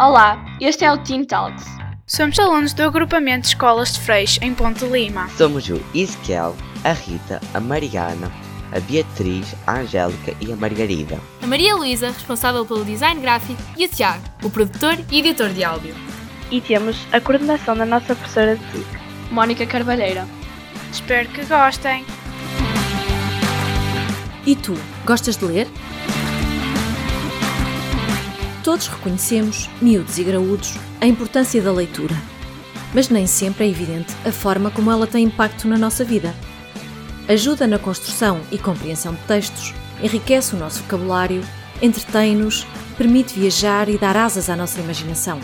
Olá, 0.00 0.42
este 0.62 0.82
é 0.82 0.90
o 0.90 0.96
Teen 0.96 1.26
Talks. 1.26 1.66
Somos 2.06 2.38
alunos 2.38 2.72
do 2.72 2.82
agrupamento 2.84 3.42
de 3.42 3.48
escolas 3.48 3.92
de 3.92 4.00
Freixo 4.00 4.42
em 4.42 4.54
Ponte 4.54 4.82
Lima. 4.86 5.28
Somos 5.36 5.68
o 5.68 5.78
Isquel, 5.92 6.56
a 6.84 6.92
Rita, 6.92 7.38
a 7.52 7.60
Mariana, 7.60 8.32
a 8.72 8.80
Beatriz, 8.80 9.54
a 9.66 9.80
Angélica 9.80 10.34
e 10.40 10.50
a 10.50 10.56
Margarida. 10.56 11.20
A 11.42 11.46
Maria 11.46 11.76
Luísa, 11.76 12.06
responsável 12.06 12.64
pelo 12.64 12.82
design 12.82 13.20
gráfico, 13.20 13.60
e 13.76 13.84
o 13.84 13.88
Tiago, 13.90 14.24
o 14.42 14.48
produtor 14.48 14.98
e 15.10 15.18
editor 15.18 15.50
de 15.50 15.62
áudio. 15.62 15.94
E 16.50 16.62
temos 16.62 16.96
a 17.12 17.20
coordenação 17.20 17.76
da 17.76 17.84
nossa 17.84 18.16
professora 18.16 18.56
de 18.56 18.64
TIC, 18.72 18.86
Mónica 19.30 19.66
Carvalheira. 19.66 20.26
Espero 20.90 21.28
que 21.28 21.44
gostem. 21.44 22.06
E 24.46 24.56
tu, 24.56 24.74
gostas 25.04 25.36
de 25.36 25.44
ler? 25.44 25.68
Todos 28.62 28.88
reconhecemos, 28.88 29.70
miúdos 29.80 30.18
e 30.18 30.24
graúdos, 30.24 30.74
a 31.00 31.06
importância 31.06 31.62
da 31.62 31.72
leitura. 31.72 32.14
Mas 32.92 33.08
nem 33.08 33.26
sempre 33.26 33.64
é 33.64 33.68
evidente 33.70 34.14
a 34.24 34.30
forma 34.30 34.70
como 34.70 34.90
ela 34.90 35.06
tem 35.06 35.24
impacto 35.24 35.66
na 35.66 35.78
nossa 35.78 36.04
vida. 36.04 36.34
Ajuda 37.26 37.66
na 37.66 37.78
construção 37.78 38.40
e 38.52 38.58
compreensão 38.58 39.14
de 39.14 39.20
textos, 39.22 39.72
enriquece 40.02 40.54
o 40.54 40.58
nosso 40.58 40.80
vocabulário, 40.82 41.42
entretém-nos, 41.80 42.66
permite 42.98 43.38
viajar 43.38 43.88
e 43.88 43.96
dar 43.96 44.16
asas 44.16 44.50
à 44.50 44.56
nossa 44.56 44.80
imaginação. 44.80 45.40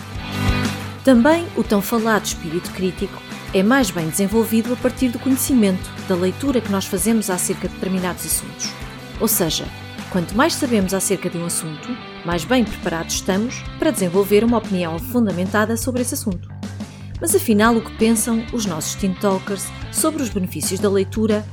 Também 1.03 1.47
o 1.57 1.63
tão 1.63 1.81
falado 1.81 2.27
espírito 2.27 2.71
crítico 2.73 3.23
é 3.55 3.63
mais 3.63 3.91
bem 3.91 4.09
desenvolvido 4.09 4.75
a 4.75 4.77
partir 4.77 5.09
do 5.09 5.19
conhecimento, 5.19 5.89
da 6.07 6.15
leitura 6.15 6.61
que 6.61 6.71
nós 6.71 6.85
fazemos 6.85 7.31
acerca 7.31 7.69
de 7.69 7.75
determinados 7.75 8.27
assuntos. 8.27 8.69
Ou 9.19 9.29
seja, 9.29 9.65
quanto 10.17 10.35
mais 10.35 10.55
sabemos 10.55 10.95
acerca 10.95 11.29
de 11.29 11.37
um 11.37 11.45
assunto, 11.45 11.95
mais 12.25 12.43
bem 12.43 12.65
preparados 12.65 13.17
estamos 13.17 13.63
para 13.79 13.91
desenvolver 13.91 14.43
uma 14.45 14.57
opinião 14.57 14.99
fundamentada 14.99 15.77
sobre 15.77 16.01
esse 16.01 16.15
assunto. 16.15 16.49
Mas 17.21 17.35
afinal, 17.35 17.77
o 17.77 17.83
que 17.83 17.95
pensam 17.99 18.43
os 18.51 18.65
nossos 18.65 18.95
Teen 18.95 19.13
Talkers 19.13 19.67
sobre 19.93 20.23
os 20.23 20.31
benefícios 20.31 20.81
da 20.81 20.89
leitura? 20.89 21.45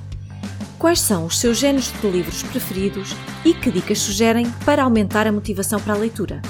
Quais 0.80 1.02
são 1.02 1.26
os 1.26 1.40
seus 1.40 1.58
géneros 1.58 1.92
de 1.92 2.10
livros 2.10 2.42
preferidos 2.44 3.14
e 3.44 3.54
que 3.54 3.70
dicas 3.70 4.00
sugerem 4.00 4.50
para 4.64 4.84
aumentar 4.84 5.28
a 5.28 5.32
motivação 5.34 5.78
para 5.82 5.96
a 5.96 5.98
leitura? 5.98 6.42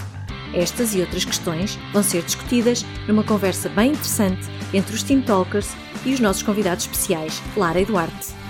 Estas 0.54 0.94
e 0.94 1.00
outras 1.00 1.26
questões 1.26 1.80
vão 1.92 2.04
ser 2.04 2.22
discutidas 2.22 2.86
numa 3.08 3.24
conversa 3.24 3.70
bem 3.70 3.90
interessante 3.90 4.48
entre 4.72 4.94
os 4.94 5.02
Teen 5.02 5.20
Talkers 5.20 5.72
e 6.06 6.14
os 6.14 6.20
nossos 6.20 6.44
convidados 6.44 6.86
especiais, 6.86 7.42
Lara 7.58 7.82
e 7.82 7.86
Duarte. 7.86 8.43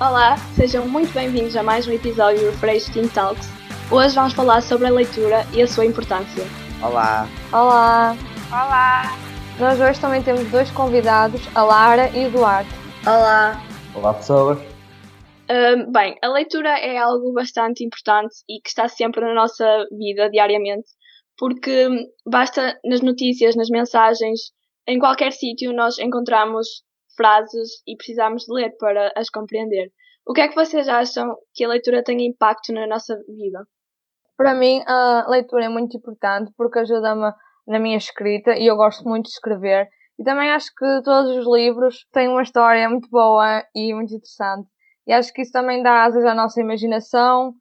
Olá, 0.00 0.36
sejam 0.54 0.86
muito 0.86 1.12
bem-vindos 1.12 1.56
a 1.56 1.62
mais 1.64 1.88
um 1.88 1.92
episódio 1.92 2.48
do 2.48 2.56
Freixo 2.58 2.92
Teen 2.92 3.08
Talks. 3.08 3.48
Hoje 3.90 4.14
vamos 4.14 4.32
falar 4.32 4.62
sobre 4.62 4.86
a 4.86 4.92
leitura 4.92 5.44
e 5.52 5.60
a 5.60 5.66
sua 5.66 5.84
importância. 5.84 6.44
Olá! 6.80 7.26
Olá! 7.52 8.16
Olá! 8.48 9.02
Nós 9.58 9.80
hoje 9.80 10.00
também 10.00 10.22
temos 10.22 10.48
dois 10.52 10.70
convidados, 10.70 11.40
a 11.52 11.64
Lara 11.64 12.16
e 12.16 12.28
o 12.28 12.30
Duarte. 12.30 12.70
Olá! 13.04 13.60
Olá, 13.92 14.14
pessoas! 14.14 14.60
Uh, 15.50 15.90
bem, 15.90 16.16
a 16.22 16.28
leitura 16.28 16.78
é 16.78 16.96
algo 16.96 17.32
bastante 17.32 17.84
importante 17.84 18.36
e 18.48 18.60
que 18.60 18.68
está 18.68 18.86
sempre 18.86 19.20
na 19.20 19.34
nossa 19.34 19.84
vida 19.98 20.30
diariamente, 20.30 20.86
porque 21.36 21.88
basta 22.24 22.78
nas 22.84 23.00
notícias, 23.00 23.56
nas 23.56 23.68
mensagens, 23.68 24.52
em 24.86 25.00
qualquer 25.00 25.32
sítio 25.32 25.72
nós 25.72 25.98
encontramos 25.98 26.86
frases 27.18 27.82
e 27.86 27.96
precisamos 27.96 28.44
de 28.44 28.54
ler 28.54 28.76
para 28.78 29.12
as 29.16 29.28
compreender. 29.28 29.92
O 30.24 30.32
que 30.32 30.40
é 30.40 30.48
que 30.48 30.54
vocês 30.54 30.88
acham 30.88 31.36
que 31.52 31.64
a 31.64 31.68
leitura 31.68 32.04
tem 32.04 32.24
impacto 32.24 32.72
na 32.72 32.86
nossa 32.86 33.18
vida? 33.26 33.66
Para 34.36 34.54
mim, 34.54 34.82
a 34.86 35.26
leitura 35.28 35.64
é 35.64 35.68
muito 35.68 35.96
importante 35.96 36.52
porque 36.56 36.78
ajuda-me 36.78 37.32
na 37.66 37.80
minha 37.80 37.96
escrita 37.96 38.56
e 38.56 38.66
eu 38.66 38.76
gosto 38.76 39.02
muito 39.04 39.24
de 39.24 39.32
escrever. 39.32 39.88
E 40.18 40.22
também 40.22 40.50
acho 40.50 40.70
que 40.76 41.02
todos 41.02 41.36
os 41.36 41.46
livros 41.52 42.06
têm 42.12 42.28
uma 42.28 42.42
história 42.42 42.88
muito 42.88 43.08
boa 43.10 43.64
e 43.74 43.92
muito 43.92 44.14
interessante. 44.14 44.68
E 45.06 45.12
acho 45.12 45.32
que 45.32 45.42
isso 45.42 45.52
também 45.52 45.82
dá 45.82 46.04
asas 46.04 46.24
à 46.24 46.34
nossa 46.34 46.60
imaginação 46.60 47.54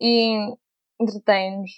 e 0.00 0.54
entretém-nos. 1.00 1.70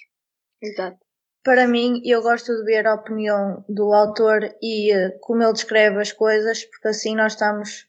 Exato. 0.61 0.99
Para 1.45 1.67
mim, 1.67 2.01
eu 2.05 2.23
gosto 2.23 2.55
de 2.57 2.65
ver 2.65 2.87
a 2.87 2.95
opinião 2.95 3.65
do 3.69 3.93
autor 3.93 4.55
e 4.63 4.95
uh, 4.95 5.19
como 5.21 5.43
ele 5.43 5.53
descreve 5.53 6.01
as 6.01 6.13
coisas, 6.13 6.65
porque 6.65 6.89
assim 6.89 7.17
nós 7.17 7.33
estamos 7.33 7.89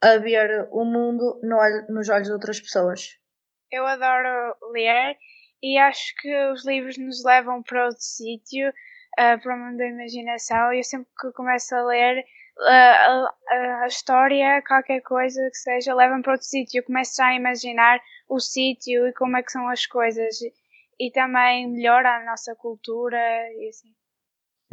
a 0.00 0.18
ver 0.18 0.68
o 0.70 0.84
mundo 0.84 1.40
no 1.42 1.56
olho, 1.56 1.84
nos 1.88 2.08
olhos 2.08 2.28
de 2.28 2.32
outras 2.32 2.60
pessoas. 2.60 3.18
Eu 3.72 3.84
adoro 3.86 4.56
ler 4.72 5.16
e 5.60 5.78
acho 5.78 6.14
que 6.20 6.46
os 6.52 6.64
livros 6.64 6.96
nos 6.96 7.24
levam 7.24 7.62
para 7.62 7.86
outro 7.86 8.02
sítio, 8.02 8.68
uh, 8.68 9.40
para 9.42 9.54
o 9.54 9.58
mundo 9.58 9.78
da 9.78 9.86
imaginação. 9.86 10.72
Eu 10.72 10.84
sempre 10.84 11.08
que 11.20 11.32
começo 11.32 11.74
a 11.74 11.84
ler 11.84 12.24
uh, 12.58 13.28
a, 13.48 13.82
a, 13.82 13.86
história, 13.88 14.62
qualquer 14.66 15.00
coisa 15.00 15.40
que 15.50 15.56
seja, 15.56 15.94
leva-me 15.94 16.22
para 16.22 16.32
outro 16.32 16.46
sítio. 16.46 16.78
Eu 16.78 16.84
começo 16.84 17.16
já 17.16 17.26
a 17.26 17.34
imaginar 17.34 18.00
o 18.28 18.38
sítio 18.38 19.08
e 19.08 19.12
como 19.12 19.36
é 19.36 19.42
que 19.42 19.50
são 19.50 19.68
as 19.68 19.86
coisas 19.86 20.38
e 20.98 21.10
também 21.10 21.70
melhora 21.70 22.16
a 22.16 22.24
nossa 22.24 22.54
cultura 22.56 23.16
e 23.16 23.68
assim. 23.68 23.88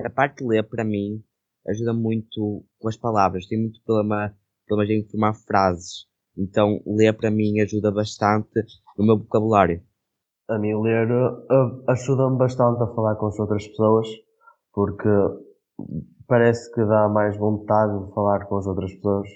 A 0.06 0.10
parte 0.10 0.38
de 0.38 0.48
ler, 0.48 0.64
para 0.64 0.84
mim, 0.84 1.24
ajuda 1.68 1.94
muito 1.94 2.66
com 2.80 2.88
as 2.88 2.98
palavras. 2.98 3.48
Tem 3.48 3.60
muito 3.60 3.82
problema, 3.84 4.34
problemas 4.66 4.94
em 4.94 5.10
formar 5.10 5.34
frases. 5.34 6.08
Então, 6.38 6.82
ler 6.86 7.14
para 7.14 7.30
mim 7.30 7.60
ajuda 7.60 7.92
bastante 7.92 8.62
no 8.98 9.06
meu 9.06 9.18
vocabulário. 9.18 9.84
A 10.50 10.58
mim, 10.58 10.74
ler 10.82 11.12
uh, 11.12 11.84
ajuda-me 11.90 12.38
bastante 12.38 12.82
a 12.82 12.88
falar 12.88 13.16
com 13.18 13.28
as 13.28 13.38
outras 13.40 13.68
pessoas, 13.68 14.08
porque 14.74 15.10
parece 16.28 16.72
que 16.74 16.84
dá 16.86 17.10
mais 17.10 17.38
vontade 17.38 18.06
de 18.06 18.14
falar 18.14 18.46
com 18.46 18.58
as 18.58 18.66
outras 18.66 18.94
pessoas. 18.94 19.28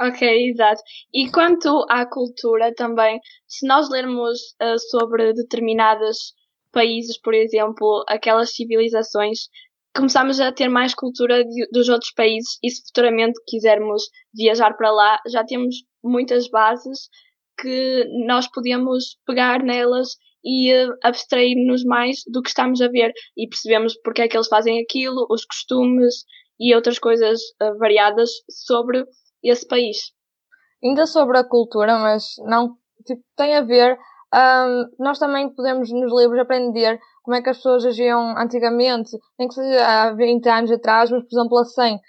Ok, 0.00 0.22
exato. 0.50 0.82
E 1.12 1.30
quanto 1.30 1.86
à 1.88 2.04
cultura 2.04 2.74
também, 2.74 3.20
se 3.46 3.66
nós 3.66 3.88
lermos 3.88 4.38
uh, 4.60 4.78
sobre 4.90 5.32
determinados 5.32 6.34
países, 6.72 7.16
por 7.20 7.32
exemplo, 7.32 8.04
aquelas 8.08 8.54
civilizações, 8.54 9.48
começamos 9.94 10.40
a 10.40 10.50
ter 10.50 10.68
mais 10.68 10.94
cultura 10.94 11.44
de, 11.44 11.68
dos 11.70 11.88
outros 11.88 12.12
países 12.12 12.58
e 12.62 12.70
se 12.70 12.82
futuramente 12.86 13.40
quisermos 13.46 14.02
viajar 14.34 14.76
para 14.76 14.90
lá, 14.90 15.20
já 15.28 15.44
temos 15.44 15.76
muitas 16.02 16.48
bases 16.48 17.08
que 17.56 18.04
nós 18.26 18.48
podemos 18.50 19.16
pegar 19.24 19.62
nelas 19.62 20.16
e 20.44 20.74
uh, 20.74 20.92
abstrair-nos 21.04 21.84
mais 21.84 22.22
do 22.26 22.42
que 22.42 22.48
estamos 22.48 22.80
a 22.80 22.88
ver 22.88 23.12
e 23.36 23.48
percebemos 23.48 23.94
porque 24.02 24.22
é 24.22 24.28
que 24.28 24.36
eles 24.36 24.48
fazem 24.48 24.80
aquilo, 24.82 25.24
os 25.30 25.44
costumes 25.44 26.24
e 26.58 26.74
outras 26.74 26.98
coisas 26.98 27.40
uh, 27.62 27.78
variadas 27.78 28.30
sobre 28.50 29.04
esse 29.50 29.66
país. 29.66 29.98
Ainda 30.82 31.06
sobre 31.06 31.38
a 31.38 31.44
cultura, 31.44 31.98
mas 31.98 32.34
não 32.44 32.76
tipo, 33.04 33.22
tem 33.36 33.56
a 33.56 33.62
ver. 33.62 33.98
Um, 34.34 34.86
nós 34.98 35.18
também 35.18 35.48
podemos 35.54 35.90
nos 35.92 36.12
livros 36.12 36.40
aprender 36.40 36.98
como 37.22 37.36
é 37.36 37.42
que 37.42 37.50
as 37.50 37.56
pessoas 37.58 37.86
agiam 37.86 38.36
antigamente, 38.36 39.10
nem 39.38 39.48
que 39.48 39.54
seja 39.54 39.86
há 39.86 40.12
20 40.12 40.48
anos 40.48 40.70
atrás, 40.72 41.10
mas 41.10 41.22
por 41.22 41.38
exemplo 41.38 41.58
a 41.58 41.64
100 41.64 41.94
uh, 41.96 42.00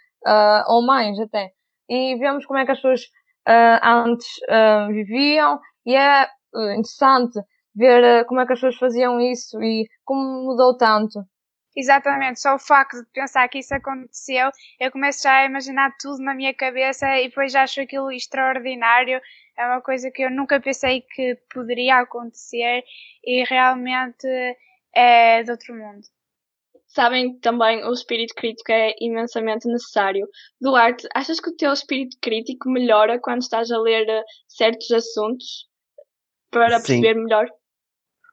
ou 0.67 0.85
mais 0.85 1.19
até. 1.19 1.51
E 1.89 2.15
vemos 2.17 2.45
como 2.45 2.59
é 2.59 2.65
que 2.65 2.71
as 2.71 2.79
pessoas 2.79 3.01
uh, 3.47 3.79
antes 3.83 4.27
uh, 4.49 4.87
viviam 4.91 5.59
e 5.85 5.95
é 5.95 6.27
interessante 6.77 7.39
ver 7.75 8.25
como 8.25 8.39
é 8.39 8.45
que 8.45 8.53
as 8.53 8.59
pessoas 8.59 8.77
faziam 8.77 9.19
isso 9.19 9.61
e 9.61 9.85
como 10.03 10.45
mudou 10.45 10.75
tanto. 10.77 11.19
Exatamente, 11.75 12.39
só 12.39 12.55
o 12.55 12.59
facto 12.59 13.01
de 13.01 13.09
pensar 13.11 13.47
que 13.49 13.59
isso 13.59 13.75
aconteceu, 13.75 14.49
eu 14.79 14.91
começo 14.91 15.23
já 15.23 15.39
a 15.39 15.45
imaginar 15.45 15.93
tudo 15.99 16.23
na 16.23 16.33
minha 16.33 16.53
cabeça 16.53 17.05
e 17.19 17.27
depois 17.27 17.51
já 17.51 17.63
acho 17.63 17.81
aquilo 17.81 18.11
extraordinário. 18.11 19.19
É 19.57 19.65
uma 19.65 19.81
coisa 19.81 20.09
que 20.09 20.21
eu 20.21 20.31
nunca 20.31 20.59
pensei 20.59 21.01
que 21.01 21.37
poderia 21.53 21.99
acontecer 21.99 22.83
e 23.23 23.43
realmente 23.43 24.25
é 24.93 25.43
de 25.43 25.51
outro 25.51 25.75
mundo. 25.75 26.01
Sabem 26.87 27.33
que 27.33 27.39
também 27.41 27.83
o 27.83 27.91
espírito 27.91 28.33
crítico 28.35 28.71
é 28.71 28.93
imensamente 29.01 29.67
necessário. 29.67 30.25
Duarte, 30.61 31.05
achas 31.13 31.41
que 31.41 31.49
o 31.49 31.55
teu 31.57 31.73
espírito 31.73 32.17
crítico 32.21 32.69
melhora 32.69 33.19
quando 33.19 33.41
estás 33.41 33.69
a 33.69 33.77
ler 33.77 34.07
eh, 34.07 34.23
certos 34.47 34.89
assuntos 34.91 35.67
para 36.49 36.79
Sim. 36.79 37.01
perceber 37.01 37.15
melhor? 37.15 37.47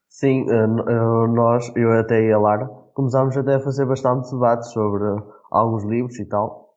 Sim, 0.09 0.45
uh, 0.45 1.27
nós, 1.27 1.75
eu 1.75 1.91
até 1.93 2.23
e 2.23 2.33
a 2.33 2.39
Lara, 2.39 2.69
começámos 2.95 3.37
até 3.37 3.55
a 3.55 3.61
fazer 3.61 3.87
bastante 3.87 4.31
debates 4.31 4.73
sobre 4.73 5.05
alguns 5.51 5.85
livros 5.85 6.19
e 6.19 6.27
tal. 6.27 6.77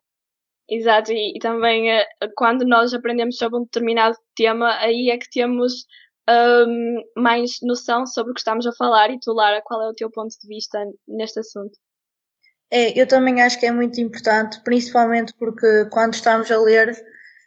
Exato, 0.69 1.11
e, 1.11 1.37
e 1.37 1.39
também 1.39 1.91
uh, 1.91 2.03
quando 2.35 2.65
nós 2.65 2.93
aprendemos 2.93 3.37
sobre 3.37 3.59
um 3.59 3.63
determinado 3.63 4.17
tema, 4.35 4.75
aí 4.79 5.11
é 5.11 5.17
que 5.17 5.29
temos 5.29 5.85
um, 6.29 7.03
mais 7.21 7.57
noção 7.61 8.05
sobre 8.05 8.31
o 8.31 8.33
que 8.33 8.39
estamos 8.39 8.65
a 8.65 8.73
falar. 8.73 9.11
E 9.11 9.19
tu, 9.19 9.31
Lara, 9.31 9.61
qual 9.63 9.81
é 9.81 9.89
o 9.89 9.93
teu 9.93 10.09
ponto 10.09 10.29
de 10.29 10.47
vista 10.47 10.83
neste 11.07 11.39
assunto? 11.39 11.77
É, 12.71 12.99
eu 12.99 13.07
também 13.07 13.41
acho 13.41 13.59
que 13.59 13.65
é 13.67 13.71
muito 13.71 14.01
importante, 14.01 14.59
principalmente 14.63 15.33
porque 15.37 15.85
quando 15.91 16.15
estamos 16.15 16.49
a 16.51 16.59
ler, 16.59 16.95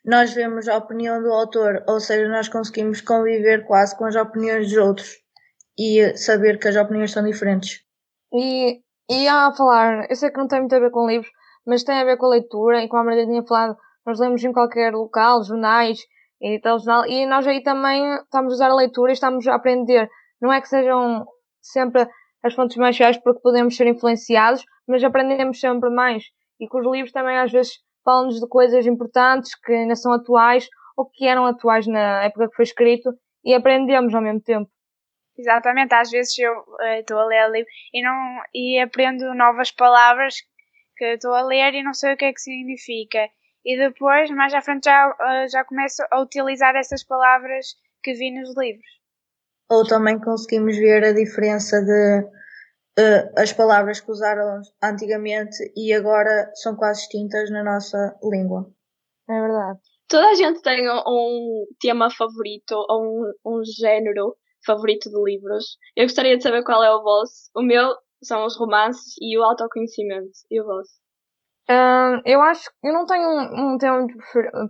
nós 0.05 0.32
vemos 0.32 0.69
a 0.69 0.76
opinião 0.76 1.20
do 1.20 1.32
autor, 1.32 1.85
ou 1.88 1.99
seja, 1.99 2.29
nós 2.29 2.49
conseguimos 2.49 3.00
conviver 3.00 3.67
quase 3.67 3.97
com 3.97 4.05
as 4.05 4.15
opiniões 4.15 4.69
dos 4.69 4.76
outros 4.76 5.17
e 5.76 6.17
saber 6.17 6.59
que 6.59 6.69
as 6.69 6.76
opiniões 6.76 7.11
são 7.11 7.25
diferentes. 7.25 7.81
E, 8.32 8.80
e 9.10 9.28
a 9.28 9.52
falar, 9.52 10.06
eu 10.10 10.16
sei 10.16 10.30
que 10.30 10.38
não 10.38 10.48
tem 10.48 10.60
muito 10.60 10.75
a 10.75 10.78
ver 10.78 10.90
com 10.90 11.06
livros, 11.06 11.30
mas 11.66 11.84
tem 11.84 11.98
a 11.98 12.04
ver 12.04 12.16
com 12.16 12.26
a 12.26 12.30
leitura, 12.30 12.82
e 12.82 12.88
como 12.88 13.02
a 13.02 13.04
Maria 13.04 13.26
tinha 13.26 13.42
falado, 13.42 13.76
nós 14.06 14.20
lemos 14.20 14.42
em 14.44 14.52
qualquer 14.52 14.92
local, 14.94 15.42
jornais 15.42 15.98
e 16.40 16.60
telejornal, 16.60 17.06
e 17.06 17.26
nós 17.26 17.46
aí 17.46 17.62
também 17.62 18.14
estamos 18.16 18.52
a 18.52 18.56
usar 18.56 18.70
a 18.70 18.75
leitura 18.75 19.10
e 19.10 19.14
estamos 19.14 19.46
a 19.46 19.54
aprender. 19.54 20.08
Não 20.40 20.52
é 20.52 20.60
que 20.60 20.69
sejam 20.69 21.26
sempre 21.60 22.08
as 22.42 22.54
fontes 22.54 22.76
mais 22.76 22.96
fiáveis 22.96 23.19
porque 23.22 23.40
podemos 23.40 23.76
ser 23.76 23.86
influenciados, 23.86 24.64
mas 24.86 25.02
aprendemos 25.02 25.60
sempre 25.60 25.90
mais. 25.90 26.24
E 26.60 26.69
com 26.69 26.78
os 26.78 26.86
livros 26.86 27.12
também 27.12 27.36
às 27.36 27.50
vezes 27.50 27.72
falam-nos 28.04 28.40
de 28.40 28.48
coisas 28.48 28.86
importantes 28.86 29.54
que 29.54 29.72
ainda 29.72 29.94
são 29.94 30.12
atuais 30.12 30.69
ou 30.96 31.06
que 31.06 31.26
eram 31.26 31.44
atuais 31.44 31.86
na 31.86 32.24
época 32.24 32.48
que 32.48 32.56
foi 32.56 32.64
escrito 32.64 33.10
e 33.44 33.54
aprendemos 33.54 34.14
ao 34.14 34.22
mesmo 34.22 34.40
tempo. 34.40 34.70
Exatamente, 35.38 35.94
às 35.94 36.11
vezes 36.11 36.37
eu 36.38 36.52
eh, 36.81 37.00
estou 37.00 37.17
a 37.17 37.26
ler 37.26 37.49
o 37.49 37.52
livro 37.52 37.70
e, 37.94 38.02
não, 38.02 38.43
e 38.52 38.81
aprendo 38.81 39.32
novas 39.35 39.70
palavras 39.70 40.35
que 40.96 41.05
estou 41.14 41.32
a 41.32 41.43
ler 41.43 41.75
e 41.75 41.82
não 41.82 41.94
sei 41.94 42.14
o 42.14 42.17
que 42.17 42.25
é 42.25 42.32
que 42.32 42.40
significa. 42.40 43.29
E 43.64 43.76
depois, 43.76 44.31
mais 44.31 44.52
à 44.52 44.61
frente, 44.61 44.87
já, 44.87 45.08
uh, 45.08 45.49
já 45.49 45.64
começo 45.64 46.02
a 46.11 46.20
utilizar 46.20 46.75
essas 46.75 47.05
palavras 47.05 47.67
que 48.02 48.14
vi 48.14 48.32
nos 48.32 48.56
livros. 48.56 48.87
Ou 49.70 49.87
também 49.87 50.19
conseguimos 50.19 50.76
ver 50.76 51.05
a 51.05 51.12
diferença 51.12 51.81
de 51.82 52.20
uh, 52.99 53.32
as 53.37 53.52
palavras 53.52 54.00
que 54.00 54.11
usaram 54.11 54.61
antigamente 54.82 55.56
e 55.76 55.93
agora 55.93 56.50
são 56.55 56.75
quase 56.75 57.02
extintas 57.02 57.49
na 57.50 57.62
nossa 57.62 58.19
língua. 58.25 58.73
É 59.29 59.41
verdade. 59.41 59.79
Toda 60.08 60.31
a 60.31 60.34
gente 60.34 60.62
tem 60.62 60.88
um, 60.91 61.67
tema 61.79 62.11
favorito 62.11 62.73
ou 62.88 63.05
um, 63.05 63.58
um 63.58 63.62
género 63.64 64.34
favorito 64.69 65.11
de 65.11 65.23
livros. 65.25 65.65
Eu 65.97 66.05
gostaria 66.05 66.37
de 66.37 66.43
saber 66.43 66.62
qual 66.62 66.85
é 66.85 66.94
o 66.94 67.03
vosso. 67.03 67.50
O 67.56 67.62
meu 67.62 67.94
são 68.23 68.44
os 68.44 68.56
romances 68.56 69.15
e 69.20 69.38
o 69.38 69.43
autoconhecimento. 69.43 70.31
E 70.50 70.61
o 70.61 70.65
vosso? 70.65 70.93
Uh, 71.70 72.23
eu 72.25 72.41
acho 72.41 72.65
que 72.81 72.88
eu 72.88 72.94
não 72.94 73.05
tenho 73.05 73.29
um, 73.29 73.75
um 73.75 73.79
tema 73.79 74.06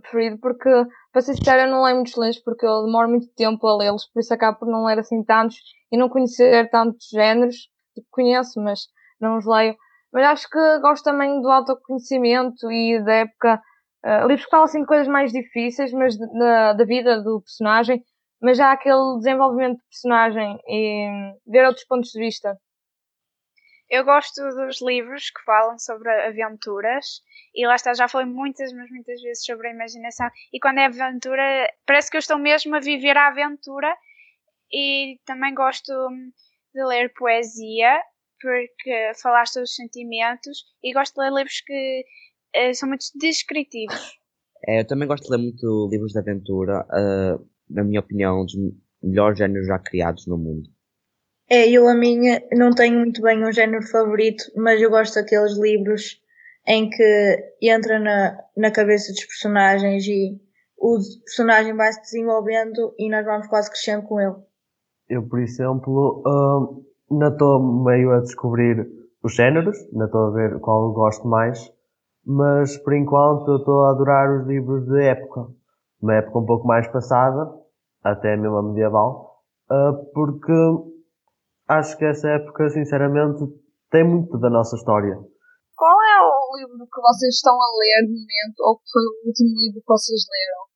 preferido 0.01 0.37
porque, 0.41 0.69
para 1.13 1.21
ser 1.21 1.33
sincera, 1.33 1.63
eu 1.63 1.71
não 1.71 1.83
leio 1.83 1.95
muitos 1.95 2.17
livros 2.17 2.39
porque 2.43 2.65
eu 2.65 2.83
demoro 2.83 3.09
muito 3.09 3.27
tempo 3.35 3.65
a 3.67 3.77
lê-los, 3.77 4.05
por 4.11 4.19
isso 4.19 4.33
acabo 4.33 4.59
por 4.59 4.67
não 4.67 4.83
ler 4.83 4.99
assim 4.99 5.23
tantos 5.23 5.55
e 5.89 5.97
não 5.97 6.09
conhecer 6.09 6.69
tantos 6.69 7.07
géneros. 7.09 7.55
Tipo, 7.95 8.07
conheço, 8.11 8.61
mas 8.61 8.81
não 9.21 9.37
os 9.37 9.45
leio. 9.45 9.75
Mas 10.11 10.25
acho 10.25 10.49
que 10.49 10.79
gosto 10.79 11.03
também 11.05 11.41
do 11.41 11.49
autoconhecimento 11.49 12.69
e 12.71 13.01
da 13.03 13.13
época. 13.13 13.61
Uh, 14.05 14.27
livros 14.27 14.45
que 14.45 14.51
falam 14.51 14.65
assim 14.65 14.81
de 14.81 14.87
coisas 14.87 15.07
mais 15.07 15.31
difíceis, 15.31 15.91
mas 15.93 16.17
da 16.17 16.85
vida 16.85 17.21
do 17.21 17.41
personagem, 17.41 18.01
mas 18.41 18.57
já 18.57 18.71
aquele 18.71 19.17
desenvolvimento 19.17 19.77
de 19.77 19.83
personagem 19.83 20.59
e 20.67 21.09
hum, 21.09 21.37
ver 21.47 21.65
outros 21.65 21.85
pontos 21.85 22.11
de 22.11 22.19
vista. 22.19 22.57
Eu 23.89 24.05
gosto 24.05 24.41
dos 24.51 24.81
livros 24.81 25.31
que 25.31 25.43
falam 25.43 25.79
sobre 25.79 26.09
aventuras 26.27 27.21
e 27.55 27.65
lá 27.65 27.75
está, 27.75 27.93
já 27.93 28.07
falei 28.07 28.27
muitas, 28.27 28.71
mas 28.71 28.89
muitas 28.91 29.19
vezes 29.21 29.43
sobre 29.43 29.67
a 29.67 29.73
imaginação. 29.73 30.29
E 30.53 30.59
quando 30.59 30.77
é 30.77 30.85
aventura, 30.85 31.67
parece 31.87 32.11
que 32.11 32.17
eu 32.17 32.19
estou 32.19 32.37
mesmo 32.37 32.75
a 32.75 32.79
viver 32.79 33.17
a 33.17 33.29
aventura. 33.29 33.95
E 34.71 35.19
também 35.25 35.55
gosto 35.55 35.91
de 36.73 36.85
ler 36.85 37.11
poesia, 37.13 37.99
porque 38.39 39.11
falaste 39.21 39.59
dos 39.59 39.75
sentimentos, 39.75 40.63
e 40.83 40.93
gosto 40.93 41.15
de 41.15 41.21
ler 41.21 41.33
livros 41.33 41.61
que 41.61 42.05
uh, 42.55 42.75
são 42.75 42.89
muito 42.89 43.05
descritivos. 43.15 44.19
É, 44.67 44.81
eu 44.81 44.87
também 44.87 45.07
gosto 45.07 45.23
de 45.23 45.31
ler 45.31 45.41
muito 45.41 45.89
livros 45.91 46.11
de 46.11 46.19
aventura, 46.19 46.85
uh, 46.85 47.49
na 47.69 47.83
minha 47.83 47.99
opinião, 47.99 48.41
um 48.41 48.45
dos 48.45 48.55
melhores 49.01 49.37
géneros 49.37 49.67
já 49.67 49.79
criados 49.79 50.25
no 50.27 50.37
mundo. 50.37 50.69
É, 51.49 51.67
eu 51.69 51.87
a 51.87 51.95
minha 51.95 52.43
não 52.51 52.71
tenho 52.71 52.99
muito 52.99 53.21
bem 53.21 53.43
um 53.43 53.51
género 53.51 53.83
favorito, 53.83 54.43
mas 54.55 54.81
eu 54.81 54.89
gosto 54.89 55.15
daqueles 55.15 55.57
livros 55.57 56.21
em 56.67 56.89
que 56.89 57.55
entra 57.61 57.99
na, 57.99 58.37
na 58.55 58.71
cabeça 58.71 59.11
dos 59.11 59.25
personagens 59.25 60.05
e 60.05 60.39
o 60.77 60.97
personagem 61.25 61.75
vai 61.75 61.91
se 61.91 62.01
desenvolvendo 62.01 62.93
e 62.97 63.09
nós 63.09 63.25
vamos 63.25 63.47
quase 63.47 63.69
crescendo 63.69 64.03
com 64.07 64.19
ele. 64.19 64.35
Eu, 65.09 65.27
por 65.27 65.39
exemplo, 65.39 66.21
uh, 66.25 66.85
ainda 67.11 67.29
estou 67.29 67.83
meio 67.83 68.11
a 68.11 68.19
descobrir 68.19 68.87
os 69.23 69.33
géneros, 69.33 69.77
ainda 69.91 70.05
estou 70.05 70.27
a 70.27 70.31
ver 70.31 70.59
qual 70.59 70.87
eu 70.87 70.93
gosto 70.93 71.27
mais, 71.27 71.73
mas 72.23 72.77
por 72.77 72.93
enquanto 72.93 73.57
estou 73.57 73.85
a 73.85 73.91
adorar 73.91 74.39
os 74.39 74.47
livros 74.47 74.85
de 74.85 75.01
época, 75.03 75.47
uma 76.01 76.15
época 76.15 76.39
um 76.39 76.45
pouco 76.45 76.67
mais 76.67 76.87
passada, 76.91 77.51
até 78.03 78.35
mesmo 78.35 78.57
a 78.57 78.63
medieval, 78.63 79.41
uh, 79.71 80.11
porque 80.13 80.53
acho 81.67 81.97
que 81.97 82.05
essa 82.05 82.29
época, 82.29 82.69
sinceramente, 82.69 83.43
tem 83.91 84.03
muito 84.03 84.37
da 84.37 84.49
nossa 84.49 84.75
história. 84.75 85.15
Qual 85.75 85.97
é 86.01 86.21
o 86.21 86.57
livro 86.57 86.85
que 86.85 87.01
vocês 87.01 87.35
estão 87.35 87.53
a 87.53 87.69
ler 87.79 88.07
no 88.07 88.13
momento, 88.13 88.59
ou 88.59 88.77
que 88.77 88.91
foi 88.91 89.01
o 89.03 89.27
último 89.27 89.59
livro 89.59 89.79
que 89.79 89.93
vocês 89.93 90.21
leram? 90.31 90.69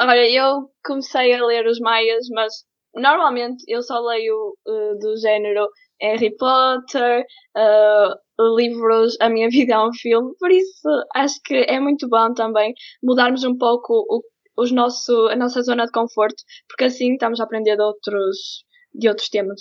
Olha, 0.00 0.30
eu 0.30 0.70
comecei 0.84 1.34
a 1.34 1.44
ler 1.44 1.66
os 1.66 1.80
Maias, 1.80 2.26
mas 2.32 2.52
normalmente 2.94 3.64
eu 3.68 3.82
só 3.82 3.98
leio 4.00 4.54
uh, 4.66 4.98
do 4.98 5.16
género 5.16 5.68
Harry 6.00 6.34
Potter, 6.36 7.24
uh, 7.56 8.27
livros 8.38 9.16
A 9.20 9.28
Minha 9.28 9.48
Vida 9.50 9.74
é 9.74 9.78
um 9.78 9.92
Filme, 9.92 10.34
por 10.38 10.50
isso 10.50 10.88
acho 11.14 11.40
que 11.44 11.54
é 11.54 11.80
muito 11.80 12.08
bom 12.08 12.32
também 12.34 12.74
mudarmos 13.02 13.44
um 13.44 13.56
pouco 13.56 13.92
o, 14.08 14.22
os 14.56 14.72
nosso, 14.72 15.28
a 15.28 15.36
nossa 15.36 15.62
zona 15.62 15.86
de 15.86 15.92
conforto, 15.92 16.42
porque 16.68 16.84
assim 16.84 17.12
estamos 17.12 17.40
a 17.40 17.44
aprender 17.44 17.76
de 17.76 17.82
outros, 17.82 18.64
de 18.94 19.08
outros 19.08 19.28
temas. 19.28 19.60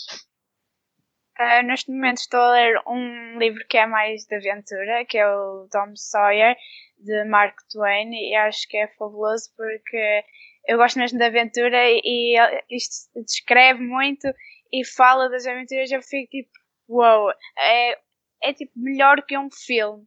Uh, 1.39 1.62
neste 1.68 1.91
momento 1.91 2.18
estou 2.18 2.39
a 2.39 2.51
ler 2.51 2.81
um 2.88 3.38
livro 3.38 3.63
que 3.69 3.77
é 3.77 3.85
mais 3.85 4.25
de 4.25 4.35
aventura, 4.35 5.06
que 5.06 5.19
é 5.19 5.27
o 5.30 5.68
Tom 5.71 5.95
Sawyer, 5.95 6.56
de 6.97 7.25
Mark 7.25 7.56
Twain, 7.71 8.09
e 8.12 8.35
acho 8.35 8.68
que 8.68 8.77
é 8.77 8.88
fabuloso 8.97 9.51
porque 9.56 10.23
eu 10.68 10.77
gosto 10.77 10.97
mesmo 10.97 11.19
de 11.19 11.25
aventura 11.25 11.77
e, 11.88 12.35
isto 12.71 13.07
descreve 13.23 13.81
muito 13.81 14.27
e 14.73 14.83
fala 14.83 15.30
das 15.30 15.45
aventuras. 15.45 15.91
Eu 15.91 16.01
fico 16.01 16.30
tipo, 16.31 16.50
uau, 16.89 17.25
wow, 17.25 17.31
é, 17.59 18.00
é 18.42 18.54
tipo 18.54 18.74
melhor 18.75 19.22
que 19.25 19.38
um 19.38 19.50
filme. 19.51 20.06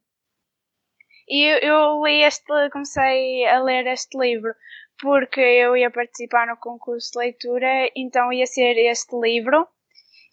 E 1.29 1.45
eu, 1.45 1.59
eu 1.59 2.05
li 2.05 2.23
este, 2.23 2.71
comecei 2.71 3.47
a 3.47 3.63
ler 3.63 3.87
este 3.87 4.19
livro 4.19 4.53
porque 5.01 5.41
eu 5.41 5.77
ia 5.77 5.91
participar 5.91 6.47
no 6.47 6.57
concurso 6.57 7.13
de 7.13 7.19
leitura, 7.19 7.91
então 7.97 8.33
ia 8.33 8.47
ser 8.47 8.77
este 8.77 9.17
livro 9.17 9.67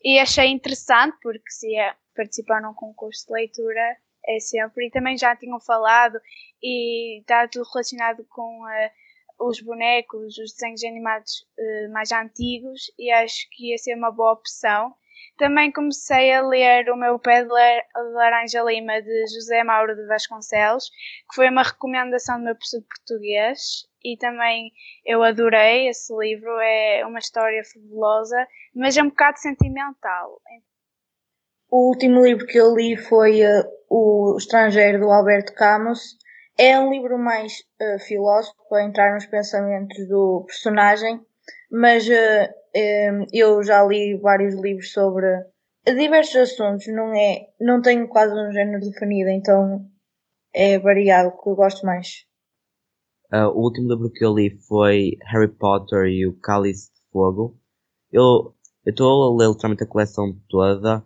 e 0.04 0.20
achei 0.20 0.48
interessante, 0.48 1.18
porque 1.22 1.50
se 1.50 1.72
ia 1.72 1.96
participar 2.16 2.62
num 2.62 2.74
concurso 2.74 3.28
de 3.28 3.34
leitura 3.34 3.98
é 4.28 4.40
sempre, 4.40 4.88
e 4.88 4.92
também 4.92 5.18
já 5.18 5.36
tinham 5.36 5.60
falado, 5.60 6.20
e 6.62 7.20
está 7.22 7.48
tudo 7.48 7.66
relacionado 7.72 8.26
com 8.30 8.62
uh, 8.64 9.48
os 9.48 9.62
bonecos, 9.62 10.38
os 10.38 10.52
desenhos 10.52 10.84
animados 10.84 11.48
uh, 11.58 11.94
mais 11.94 12.12
antigos, 12.12 12.92
e 13.00 13.10
acho 13.10 13.48
que 13.52 13.72
ia 13.72 13.78
ser 13.78 13.96
uma 13.96 14.12
boa 14.12 14.34
opção. 14.34 14.94
Também 15.38 15.72
comecei 15.72 16.34
a 16.34 16.42
ler 16.42 16.90
O 16.90 16.98
Meu 16.98 17.20
Pé 17.20 17.44
de 17.44 17.50
Laranja 18.14 18.64
Lima, 18.64 19.02
de 19.02 19.28
José 19.28 19.64
Mauro 19.64 19.96
de 19.96 20.08
Vasconcelos, 20.08 20.90
que 21.30 21.36
foi 21.36 21.50
uma 21.50 21.62
recomendação 21.62 22.40
do 22.40 22.46
meu 22.46 22.56
professor 22.56 22.82
de 22.82 22.88
português, 22.88 23.88
e 24.04 24.18
também 24.18 24.72
eu 25.06 25.22
adorei 25.22 25.90
esse 25.90 26.14
livro, 26.16 26.50
é 26.60 27.06
uma 27.06 27.20
história 27.20 27.62
fabulosa, 27.64 28.48
mas 28.74 28.98
é 28.98 29.04
um 29.04 29.10
bocado 29.10 29.38
sentimental. 29.38 30.42
O 31.70 31.90
último 31.90 32.24
livro 32.24 32.46
que 32.46 32.58
eu 32.58 32.74
li 32.74 32.96
foi 32.96 33.42
uh, 33.42 33.64
O 33.90 34.38
Estrangeiro, 34.38 35.00
do 35.00 35.12
Alberto 35.12 35.54
Camus. 35.54 36.18
É 36.58 36.80
um 36.80 36.90
livro 36.90 37.18
mais 37.20 37.54
uh, 37.82 38.00
filósofo, 38.00 38.56
para 38.70 38.86
entrar 38.86 39.14
nos 39.14 39.26
pensamentos 39.26 40.08
do 40.08 40.46
personagem, 40.48 41.20
mas 41.72 42.08
uh, 42.08 43.28
eu 43.34 43.64
já 43.64 43.84
li 43.84 44.18
vários 44.18 44.56
livros 44.56 44.92
sobre 44.92 45.26
diversos 45.86 46.36
assuntos, 46.36 46.88
não 46.88 47.14
é, 47.16 47.48
não 47.60 47.82
tenho 47.82 48.08
quase 48.08 48.34
um 48.34 48.52
género 48.52 48.80
definido, 48.82 49.30
então 49.30 49.86
é 50.54 50.78
variado, 50.80 51.32
que 51.32 51.50
eu 51.50 51.56
gosto 51.56 51.86
mais. 51.86 52.26
Uh, 53.32 53.50
o 53.50 53.64
último 53.64 53.90
livro 53.90 54.10
que 54.10 54.24
eu 54.24 54.34
li 54.34 54.58
foi 54.68 55.18
Harry 55.26 55.50
Potter 55.50 56.06
e 56.06 56.26
o 56.26 56.38
Cálice 56.40 56.92
de 56.94 57.02
Fogo. 57.12 57.60
Eu 58.12 58.54
estou 58.86 59.24
a 59.24 59.38
ler 59.38 59.50
literalmente 59.50 59.84
a 59.84 59.88
coleção 59.88 60.34
toda 60.50 61.04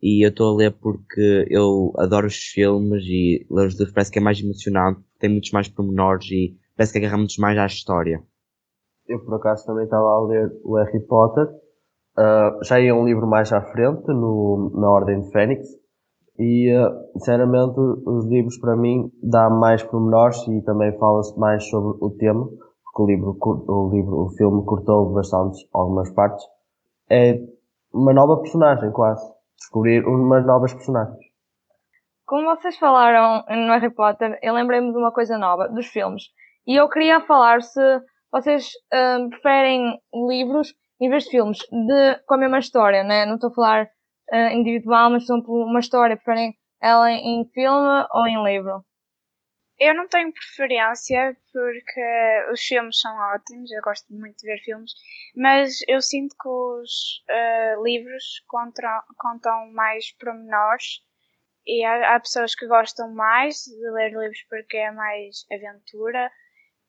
e 0.00 0.24
eu 0.24 0.30
estou 0.30 0.54
a 0.54 0.56
ler 0.56 0.70
porque 0.72 1.46
eu 1.48 1.92
adoro 1.96 2.28
os 2.28 2.36
filmes 2.36 3.04
e 3.06 3.44
ler 3.50 3.66
os 3.66 3.74
livros 3.74 3.92
parece 3.92 4.10
que 4.12 4.18
é 4.18 4.22
mais 4.22 4.38
emocionante, 4.40 5.00
tem 5.18 5.30
muitos 5.30 5.50
mais 5.50 5.68
pormenores 5.68 6.30
e 6.30 6.56
parece 6.76 6.92
que 6.92 6.98
agarra 6.98 7.16
muitos 7.16 7.38
mais 7.38 7.58
à 7.58 7.66
história. 7.66 8.22
Eu 9.06 9.24
por 9.24 9.34
acaso 9.34 9.66
também 9.66 9.84
estava 9.84 10.04
a 10.04 10.20
ler 10.20 10.50
o 10.64 10.76
Harry 10.76 11.00
Potter. 11.06 11.46
Uh, 12.16 12.64
já 12.64 12.80
ia 12.80 12.94
um 12.94 13.04
livro 13.04 13.26
mais 13.26 13.52
à 13.52 13.60
frente, 13.60 14.06
no, 14.08 14.70
na 14.74 14.88
Ordem 14.88 15.20
de 15.20 15.30
Fênix, 15.30 15.66
e, 16.38 16.72
uh, 16.72 17.18
sinceramente, 17.18 17.78
os 17.78 18.26
livros 18.26 18.58
para 18.58 18.76
mim 18.76 19.10
dá 19.22 19.50
mais 19.50 19.82
pormenores 19.82 20.38
e 20.48 20.62
também 20.62 20.96
fala-se 20.98 21.38
mais 21.38 21.68
sobre 21.68 21.98
o 22.00 22.10
tema, 22.10 22.46
porque 22.46 23.02
o 23.02 23.06
livro, 23.06 23.38
o 23.40 23.90
livro, 23.92 24.20
o 24.22 24.30
filme 24.30 24.64
cortou 24.64 25.12
bastante 25.12 25.68
algumas 25.72 26.10
partes. 26.12 26.44
É 27.10 27.38
uma 27.92 28.12
nova 28.12 28.40
personagem, 28.40 28.90
quase. 28.90 29.24
descobrir 29.56 30.04
umas 30.06 30.44
novas 30.44 30.72
personagens. 30.72 31.24
Como 32.26 32.56
vocês 32.56 32.76
falaram 32.78 33.44
no 33.48 33.72
Harry 33.72 33.90
Potter, 33.90 34.38
eu 34.42 34.54
lembrei-me 34.54 34.90
de 34.92 34.98
uma 34.98 35.12
coisa 35.12 35.36
nova, 35.36 35.68
dos 35.68 35.86
filmes. 35.86 36.24
E 36.66 36.74
eu 36.74 36.88
queria 36.88 37.20
falar 37.20 37.62
se 37.62 37.80
vocês 38.34 38.72
uh, 38.92 39.30
preferem 39.30 39.96
livros 40.12 40.74
em 41.00 41.08
vez 41.08 41.24
de 41.24 41.30
filmes? 41.30 41.58
De, 41.58 42.18
com 42.26 42.34
a 42.34 42.38
mesma 42.38 42.58
história, 42.58 43.04
né? 43.04 43.24
Não 43.24 43.36
estou 43.36 43.50
a 43.50 43.54
falar 43.54 43.84
uh, 44.32 44.50
individual, 44.52 45.10
mas 45.10 45.22
exemplo, 45.22 45.54
uma 45.64 45.78
história, 45.78 46.16
preferem 46.16 46.52
ela 46.82 47.12
em 47.12 47.48
filme 47.54 48.06
ou 48.10 48.26
em 48.26 48.44
livro? 48.44 48.84
Eu 49.78 49.94
não 49.94 50.08
tenho 50.08 50.32
preferência 50.32 51.36
porque 51.52 52.50
os 52.52 52.60
filmes 52.60 53.00
são 53.00 53.16
ótimos, 53.34 53.70
eu 53.70 53.82
gosto 53.82 54.12
muito 54.12 54.36
de 54.38 54.46
ver 54.46 54.58
filmes, 54.58 54.92
mas 55.36 55.78
eu 55.88 56.00
sinto 56.00 56.34
que 56.40 56.48
os 56.48 57.22
uh, 57.30 57.84
livros 57.84 58.42
contam, 58.48 59.00
contam 59.16 59.72
mais 59.72 60.12
pormenores. 60.18 61.02
E 61.66 61.84
há, 61.84 62.14
há, 62.14 62.20
pessoas 62.20 62.54
que 62.54 62.66
gostam 62.66 63.12
mais 63.14 63.62
de 63.64 63.90
ler 63.90 64.10
livros 64.10 64.44
porque 64.50 64.76
é 64.76 64.90
mais 64.90 65.44
aventura 65.50 66.30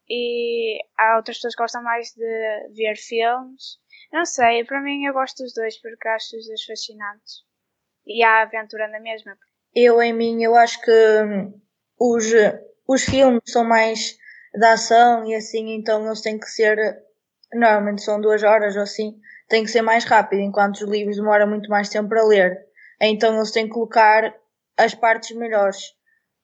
e 0.09 0.77
há 0.97 1.17
outras 1.17 1.37
pessoas 1.37 1.55
que 1.55 1.61
gostam 1.61 1.83
mais 1.83 2.11
de 2.13 2.69
ver 2.75 2.95
filmes. 2.95 3.79
Não 4.11 4.25
sei, 4.25 4.63
para 4.63 4.81
mim 4.81 5.05
eu 5.05 5.13
gosto 5.13 5.43
dos 5.43 5.53
dois 5.53 5.79
porque 5.81 6.07
acho 6.07 6.37
os 6.37 6.47
dois 6.47 6.63
fascinantes 6.63 7.45
e 8.05 8.23
há 8.23 8.41
aventura 8.43 8.87
na 8.87 8.99
mesma. 8.99 9.37
Eu, 9.73 10.01
em 10.01 10.13
mim, 10.13 10.41
eu 10.43 10.55
acho 10.55 10.81
que 10.81 10.91
hum, 10.91 11.59
os, 11.99 12.25
os 12.87 13.03
filmes 13.03 13.41
são 13.47 13.63
mais 13.65 14.17
da 14.53 14.73
ação 14.73 15.25
e 15.25 15.35
assim, 15.35 15.75
então 15.75 16.05
eles 16.05 16.21
têm 16.21 16.39
que 16.39 16.49
ser, 16.49 16.77
normalmente 17.53 18.03
são 18.03 18.21
duas 18.21 18.43
horas 18.43 18.75
ou 18.75 18.83
assim, 18.83 19.19
tem 19.49 19.63
que 19.63 19.71
ser 19.71 19.81
mais 19.81 20.05
rápido, 20.05 20.39
enquanto 20.39 20.75
os 20.75 20.89
livros 20.89 21.17
demoram 21.17 21.47
muito 21.47 21.69
mais 21.69 21.89
tempo 21.89 22.09
para 22.09 22.25
ler. 22.25 22.57
Então 23.01 23.35
eles 23.35 23.51
têm 23.51 23.65
que 23.65 23.73
colocar 23.73 24.33
as 24.77 24.95
partes 24.95 25.35
melhores. 25.35 25.93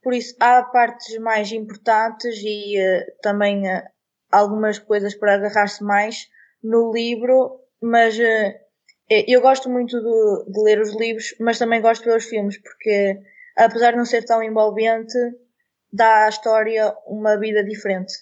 Por 0.02 0.14
isso, 0.14 0.36
há 0.40 0.64
partes 0.64 1.18
mais 1.20 1.52
importantes 1.52 2.42
e 2.44 2.80
uh, 2.80 3.22
também 3.22 3.68
uh, 3.68 3.84
algumas 4.32 4.80
coisas 4.80 5.14
para 5.16 5.36
agarrar-se 5.36 5.84
mais 5.84 6.28
no 6.64 6.92
livro, 6.92 7.60
mas 7.82 8.18
uh, 8.18 8.60
eu 9.10 9.42
gosto 9.42 9.70
muito 9.70 10.00
de, 10.00 10.52
de, 10.52 10.64
ler 10.64 10.80
os 10.80 10.96
livros, 10.96 11.36
mas 11.40 11.60
também 11.60 11.82
gosto 11.82 12.04
de 12.04 12.10
ver 12.10 12.18
os 12.18 12.26
filmes, 12.26 12.58
porque 12.62 13.20
apesar 13.58 13.92
de 13.92 13.98
não 13.98 14.06
ser 14.06 14.24
tão 14.24 14.42
envolvente, 14.42 15.18
dá 15.92 16.26
à 16.26 16.30
história 16.30 16.96
uma 17.06 17.38
vida 17.38 17.64
diferente. 17.64 18.14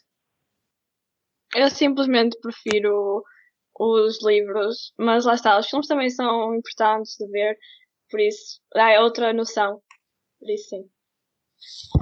Eu 1.56 1.70
simplesmente 1.70 2.38
prefiro 2.42 3.24
os 3.80 4.24
livros, 4.26 4.94
mas 4.98 5.26
lá 5.26 5.36
está, 5.36 5.58
os 5.58 5.70
filmes 5.70 5.88
também 5.88 6.10
são 6.10 6.54
importantes 6.54 7.16
de 7.18 7.28
ver, 7.28 7.58
por 8.10 8.20
isso 8.20 8.60
é 8.76 9.00
outra 9.00 9.32
noção. 9.32 9.82
Por 10.40 10.50
isso 10.50 10.70
sim. 10.70 10.90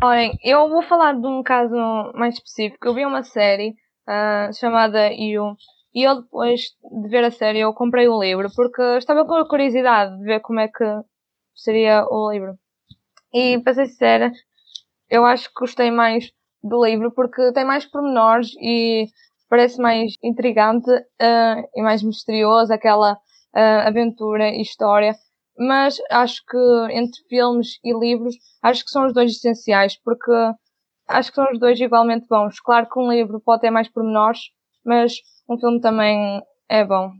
Olhem, 0.03 0.37
eu 0.43 0.69
vou 0.69 0.81
falar 0.83 1.13
de 1.13 1.25
um 1.25 1.41
caso 1.41 1.75
mais 2.13 2.35
específico. 2.35 2.87
Eu 2.87 2.93
vi 2.93 3.05
uma 3.05 3.23
série 3.23 3.75
uh, 4.07 4.53
chamada 4.53 5.11
You 5.11 5.55
e 5.93 6.03
eu 6.03 6.21
depois 6.21 6.61
de 7.01 7.09
ver 7.09 7.23
a 7.23 7.31
série 7.31 7.59
eu 7.59 7.73
comprei 7.73 8.07
o 8.07 8.21
livro 8.21 8.49
porque 8.55 8.81
estava 8.97 9.25
com 9.25 9.33
a 9.35 9.47
curiosidade 9.47 10.17
de 10.19 10.23
ver 10.23 10.41
como 10.41 10.59
é 10.59 10.67
que 10.67 10.85
seria 11.55 12.05
o 12.07 12.31
livro. 12.31 12.53
E 13.33 13.59
para 13.59 13.73
ser 13.73 13.87
sincera, 13.87 14.31
eu 15.09 15.25
acho 15.25 15.47
que 15.49 15.59
gostei 15.59 15.89
mais 15.89 16.31
do 16.63 16.85
livro 16.85 17.11
porque 17.11 17.51
tem 17.53 17.65
mais 17.65 17.85
pormenores 17.85 18.51
e 18.61 19.07
parece 19.49 19.81
mais 19.81 20.13
intrigante 20.23 20.91
uh, 20.91 21.69
e 21.75 21.81
mais 21.81 22.03
misterioso 22.03 22.71
aquela 22.73 23.13
uh, 23.13 23.87
aventura 23.87 24.49
e 24.49 24.61
história. 24.61 25.15
Mas 25.57 25.97
acho 26.11 26.43
que 26.45 26.57
entre 26.91 27.19
filmes 27.29 27.79
e 27.83 27.97
livros, 27.97 28.35
acho 28.61 28.83
que 28.83 28.91
são 28.91 29.07
os 29.07 29.13
dois 29.13 29.31
essenciais 29.31 29.99
porque 30.03 30.31
acho 31.07 31.29
que 31.29 31.35
são 31.35 31.51
os 31.51 31.59
dois 31.59 31.79
igualmente 31.79 32.27
bons. 32.29 32.59
Claro 32.59 32.87
que 32.89 32.99
um 32.99 33.11
livro 33.11 33.41
pode 33.41 33.61
ter 33.61 33.71
mais 33.71 33.89
pormenores, 33.89 34.39
mas 34.85 35.13
um 35.49 35.57
filme 35.57 35.81
também 35.81 36.41
é 36.69 36.85
bom. 36.85 37.11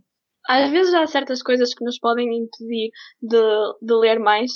Às 0.48 0.70
vezes 0.72 0.94
há 0.94 1.06
certas 1.08 1.41
coisas 1.41 1.74
que 1.74 1.84
nos 1.84 2.00
podem 2.00 2.27
impedir 2.27 2.89
de, 3.22 3.38
de 3.82 3.94
ler 3.94 4.20
mais, 4.20 4.51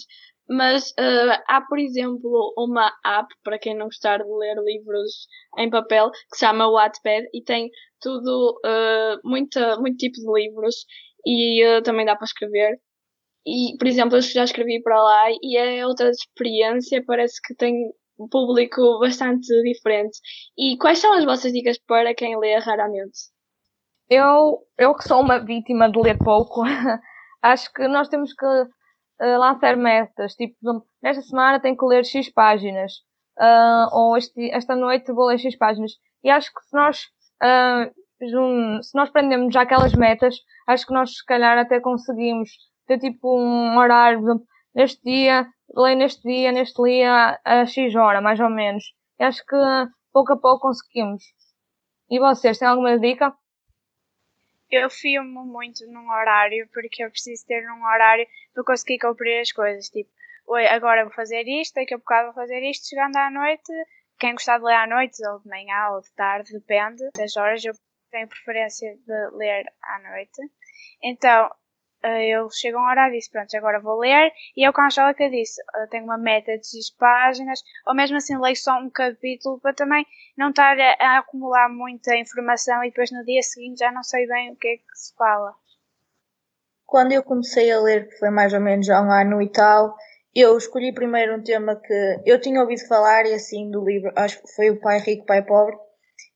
mas 0.50 0.90
uh, 0.92 1.44
há, 1.48 1.62
por 1.62 1.80
exemplo, 1.80 2.54
uma 2.58 2.92
app, 3.06 3.28
para 3.44 3.60
quem 3.60 3.76
não 3.76 3.86
gostar 3.86 4.18
de 4.18 4.30
ler 4.30 4.56
livros 4.64 5.28
em 5.58 5.70
papel, 5.70 6.12
que 6.12 6.38
se 6.38 6.46
chama 6.46 6.70
Wattpad 6.70 7.26
e 7.34 7.44
tem 7.44 7.70
tudo, 8.02 8.60
uh, 8.66 9.20
muita, 9.24 9.78
muito 9.80 9.98
tipo 9.98 10.16
de 10.16 10.32
livros 10.34 10.76
e 11.26 11.66
uh, 11.66 11.82
também 11.84 12.06
dá 12.06 12.16
para 12.16 12.26
escrever. 12.26 12.80
E, 13.46 13.76
por 13.78 13.88
exemplo, 13.88 14.18
eu 14.18 14.22
já 14.22 14.44
escrevi 14.44 14.82
para 14.82 15.02
lá 15.02 15.30
e 15.42 15.58
é 15.58 15.86
outra 15.86 16.10
experiência, 16.10 17.04
parece 17.06 17.42
que 17.42 17.56
tem 17.56 17.74
um 18.20 18.28
público 18.30 19.00
bastante 19.00 19.48
diferente. 19.64 20.20
E 20.58 20.78
quais 20.78 21.00
são 21.00 21.14
as 21.14 21.26
vossas 21.26 21.52
dicas 21.52 21.78
para 21.80 22.14
quem 22.14 22.38
lê 22.38 22.58
raramente? 22.60 23.32
Eu, 24.10 24.60
eu 24.78 24.94
que 24.94 25.08
sou 25.08 25.22
uma 25.22 25.40
vítima 25.40 25.90
de 25.90 26.00
ler 26.00 26.18
pouco, 26.18 26.62
acho 27.42 27.72
que 27.74 27.88
nós 27.88 28.10
temos 28.10 28.34
que 28.34 28.46
uh, 28.46 29.38
lançar 29.40 29.76
metas. 29.76 30.36
Tipo, 30.36 30.86
nesta 31.02 31.22
semana 31.24 31.60
tenho 31.60 31.78
que 31.78 31.86
ler 31.86 32.06
X 32.06 32.32
páginas. 32.32 32.92
Uh, 33.40 33.88
ou 33.92 34.18
este, 34.18 34.52
esta 34.52 34.76
noite 34.76 35.14
vou 35.14 35.28
ler 35.28 35.40
X 35.40 35.58
páginas. 35.58 35.94
E 36.24 36.30
acho 36.30 36.54
que 36.54 36.62
se 36.62 36.76
nós, 36.76 37.00
uh, 37.42 38.84
se 38.84 38.96
nós 38.96 39.10
prendemos 39.10 39.54
já 39.54 39.62
aquelas 39.62 39.94
metas, 39.94 40.36
acho 40.68 40.86
que 40.86 40.94
nós 40.94 41.16
se 41.16 41.26
calhar 41.26 41.58
até 41.58 41.80
conseguimos 41.80 42.50
ter 43.00 43.12
tipo 43.12 43.40
um 43.40 43.78
horário, 43.78 44.20
por 44.20 44.30
exemplo, 44.30 44.48
neste 44.76 45.04
dia, 45.04 45.48
leio 45.76 45.98
neste 45.98 46.22
dia, 46.24 46.52
neste 46.52 46.82
dia, 46.82 47.40
a 47.44 47.66
X 47.66 47.96
hora, 47.96 48.22
mais 48.22 48.40
ou 48.40 48.50
menos. 48.50 48.84
E 49.20 49.24
acho 49.24 49.46
que 49.46 49.56
pouco 50.12 50.34
a 50.34 50.38
pouco 50.38 50.68
conseguimos. 50.68 51.24
E 52.10 52.20
vocês, 52.20 52.58
têm 52.58 52.68
alguma 52.68 53.00
dica? 53.00 53.34
eu 54.72 54.90
filmo 54.90 55.46
muito 55.46 55.86
num 55.88 56.10
horário 56.10 56.68
porque 56.74 57.04
eu 57.04 57.12
preciso 57.12 57.46
ter 57.46 57.70
um 57.70 57.84
horário 57.84 58.26
para 58.54 58.64
conseguir 58.64 59.00
cumprir 59.00 59.42
as 59.42 59.52
coisas. 59.52 59.90
Tipo, 59.90 60.10
agora 60.70 61.04
vou 61.04 61.14
fazer 61.14 61.44
isto, 61.46 61.76
daqui 61.76 61.94
a 61.94 61.98
bocado 61.98 62.28
vou 62.28 62.36
fazer 62.36 62.64
isto, 62.64 62.88
chegando 62.88 63.18
à 63.18 63.30
noite. 63.30 63.72
Quem 64.18 64.34
gostar 64.34 64.60
de 64.60 64.66
ler 64.66 64.76
à 64.76 64.88
noite, 64.88 65.18
ou 65.28 65.40
de 65.40 65.50
manhã, 65.50 65.90
ou 65.90 66.02
de 66.02 66.12
tarde, 66.14 66.54
depende 66.54 67.04
das 67.16 67.36
horas. 67.36 67.64
Eu 67.66 67.74
tenho 68.12 68.30
preferência 68.30 68.96
de 68.96 69.30
ler 69.36 69.66
à 69.84 70.00
noite. 70.00 70.42
Então, 71.04 71.50
eh, 72.04 72.30
eu 72.30 72.50
chego 72.50 72.78
a 72.78 72.92
horário 72.92 73.14
e 73.14 73.18
disse, 73.18 73.32
pronto, 73.32 73.56
agora 73.56 73.80
vou 73.80 74.00
ler, 74.00 74.32
e 74.56 74.68
eu 74.68 74.74
com 74.74 74.82
a 74.82 74.86
Angélica 74.86 75.30
disse, 75.30 75.62
eu 75.82 75.88
tenho 75.90 76.04
uma 76.04 76.18
meta 76.18 76.58
de 76.58 76.66
X 76.66 76.90
páginas, 76.92 77.62
ou 77.86 77.96
mesmo 77.96 78.18
assim 78.18 78.38
leio 78.40 78.56
só 78.56 78.80
um 78.80 78.90
capítulo 78.90 79.60
para 79.60 79.74
também 79.74 80.06
não 80.38 80.50
estar 80.50 80.78
a, 80.80 80.96
a, 81.00 81.18
acumular 81.20 81.70
muita 81.70 82.16
informação 82.18 82.84
e 82.84 82.90
depois 82.90 83.12
no 83.12 83.24
dia 83.24 83.42
seguinte 83.42 83.80
já 83.80 83.92
não 83.92 84.04
sei 84.04 84.28
bem 84.28 84.52
o 84.52 84.56
que 84.56 84.68
é 84.68 84.78
que 84.78 84.84
se 84.96 85.16
fala. 85.16 85.54
Quando 86.86 87.14
eu 87.14 87.24
comecei 87.24 87.72
a 87.72 87.80
ler, 87.80 88.10
que 88.10 88.18
foi 88.18 88.30
mais 88.30 88.54
ou 88.54 88.60
menos 88.60 88.90
há 88.90 89.02
um 89.02 89.12
ano 89.12 89.42
e 89.42 89.50
tal, 89.50 89.96
eu 90.36 90.58
escolhi 90.58 90.94
primeiro 90.94 91.36
um 91.36 91.44
tema 91.44 91.76
que 91.76 92.22
eu 92.26 92.40
tinha 92.40 92.62
ouvido 92.62 92.88
falar 92.88 93.26
e 93.26 93.34
assim 93.34 93.70
do 93.70 93.84
livro, 93.84 94.12
acho 94.16 94.42
que 94.42 94.54
foi 94.56 94.70
o 94.70 94.80
Pai 94.80 95.00
Rico, 95.00 95.26
Pai 95.26 95.44
Pobre, 95.44 95.76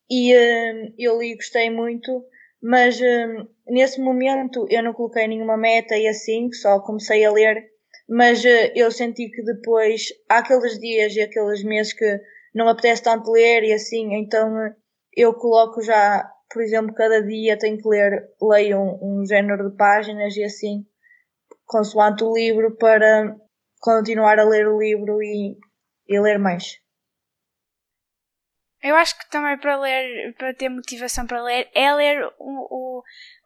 e 0.10 0.34
uh, 0.36 0.94
eu 0.98 1.18
li 1.20 1.32
e 1.32 1.36
gostei 1.36 1.70
muito, 1.70 2.24
mas 2.66 3.00
uh, 3.00 3.48
nesse 3.68 4.02
momento 4.02 4.66
eu 4.72 4.82
não 4.82 4.92
coloquei 4.92 5.28
nenhuma 5.28 5.56
meta 5.56 5.96
e 5.96 6.08
assim, 6.08 6.52
só 6.52 6.80
comecei 6.80 7.24
a 7.24 7.32
ler, 7.32 7.64
mas 8.10 8.44
uh, 8.44 8.72
eu 8.74 8.90
senti 8.90 9.30
que 9.30 9.44
depois 9.44 10.08
há 10.28 10.40
aqueles 10.40 10.80
dias 10.80 11.16
e 11.16 11.22
aqueles 11.22 11.64
meses 11.64 11.94
que 11.94 12.20
não 12.56 12.68
apetece 12.68 13.04
tanto 13.04 13.32
ler 13.32 13.64
e 13.64 13.72
assim, 13.72 14.16
então 14.16 14.52
uh, 14.52 14.74
eu 15.16 15.36
coloco 15.36 15.80
já, 15.84 16.28
por 16.52 16.64
exemplo, 16.64 16.96
cada 16.96 17.22
dia 17.22 17.56
tenho 17.56 17.78
que 17.78 17.88
ler, 17.88 18.30
leio 18.42 18.80
um, 18.80 19.20
um 19.22 19.26
género 19.28 19.70
de 19.70 19.78
páginas 19.78 20.36
e 20.36 20.44
assim, 20.44 20.88
consoante 21.68 22.24
o 22.24 22.34
livro, 22.34 22.76
para 22.78 23.36
continuar 23.80 24.40
a 24.40 24.44
ler 24.44 24.68
o 24.68 24.80
livro 24.80 25.22
e, 25.22 25.56
e 26.08 26.20
ler 26.20 26.40
mais. 26.40 26.80
Eu 28.86 28.96
acho 28.98 29.18
que 29.18 29.28
também 29.32 29.58
para 29.58 29.80
ler, 29.80 30.36
para 30.36 30.54
ter 30.54 30.70
motivação 30.70 31.26
para 31.26 31.42
ler, 31.42 31.68
é 31.74 31.92
ler 31.92 32.24
um, 32.40 32.68
um, 32.72 33.02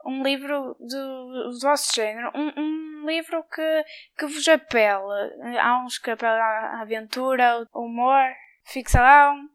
um 0.07 0.21
livro 0.21 0.75
do, 0.77 1.49
do 1.49 1.59
vosso 1.61 1.95
género. 1.95 2.29
Um, 2.35 2.51
um, 2.57 3.07
livro 3.07 3.41
que, 3.45 3.85
que 4.17 4.25
vos 4.25 4.45
apela. 4.49 5.31
Há 5.61 5.81
uns 5.85 5.97
que 5.97 6.11
apelam 6.11 6.41
à 6.41 6.81
aventura, 6.81 7.65
humor, 7.73 8.25
ficção. 8.65 9.47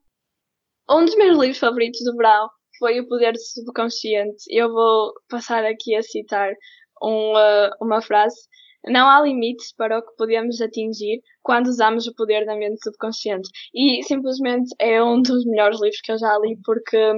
Um 0.89 1.05
dos 1.05 1.15
meus 1.17 1.39
livros 1.39 1.59
favoritos 1.59 2.03
do 2.03 2.17
verão 2.17 2.49
foi 2.79 3.01
O 3.01 3.07
Poder 3.07 3.37
Subconsciente. 3.37 4.43
Eu 4.49 4.73
vou 4.73 5.13
passar 5.29 5.67
aqui 5.67 5.95
a 5.97 6.03
citar 6.03 6.51
uma, 6.99 7.77
uma 7.79 8.01
frase 8.01 8.41
não 8.87 9.09
há 9.09 9.21
limites 9.23 9.73
para 9.75 9.99
o 9.99 10.03
que 10.03 10.17
podemos 10.17 10.61
atingir 10.61 11.21
quando 11.43 11.69
usamos 11.69 12.07
o 12.07 12.15
poder 12.15 12.45
da 12.45 12.57
mente 12.57 12.83
subconsciente. 12.83 13.49
E 13.75 14.03
simplesmente 14.05 14.75
é 14.79 15.03
um 15.03 15.21
dos 15.23 15.45
melhores 15.45 15.81
livros 15.81 16.01
que 16.03 16.13
eu 16.13 16.19
já 16.19 16.39
li 16.39 16.59
porque 16.65 17.13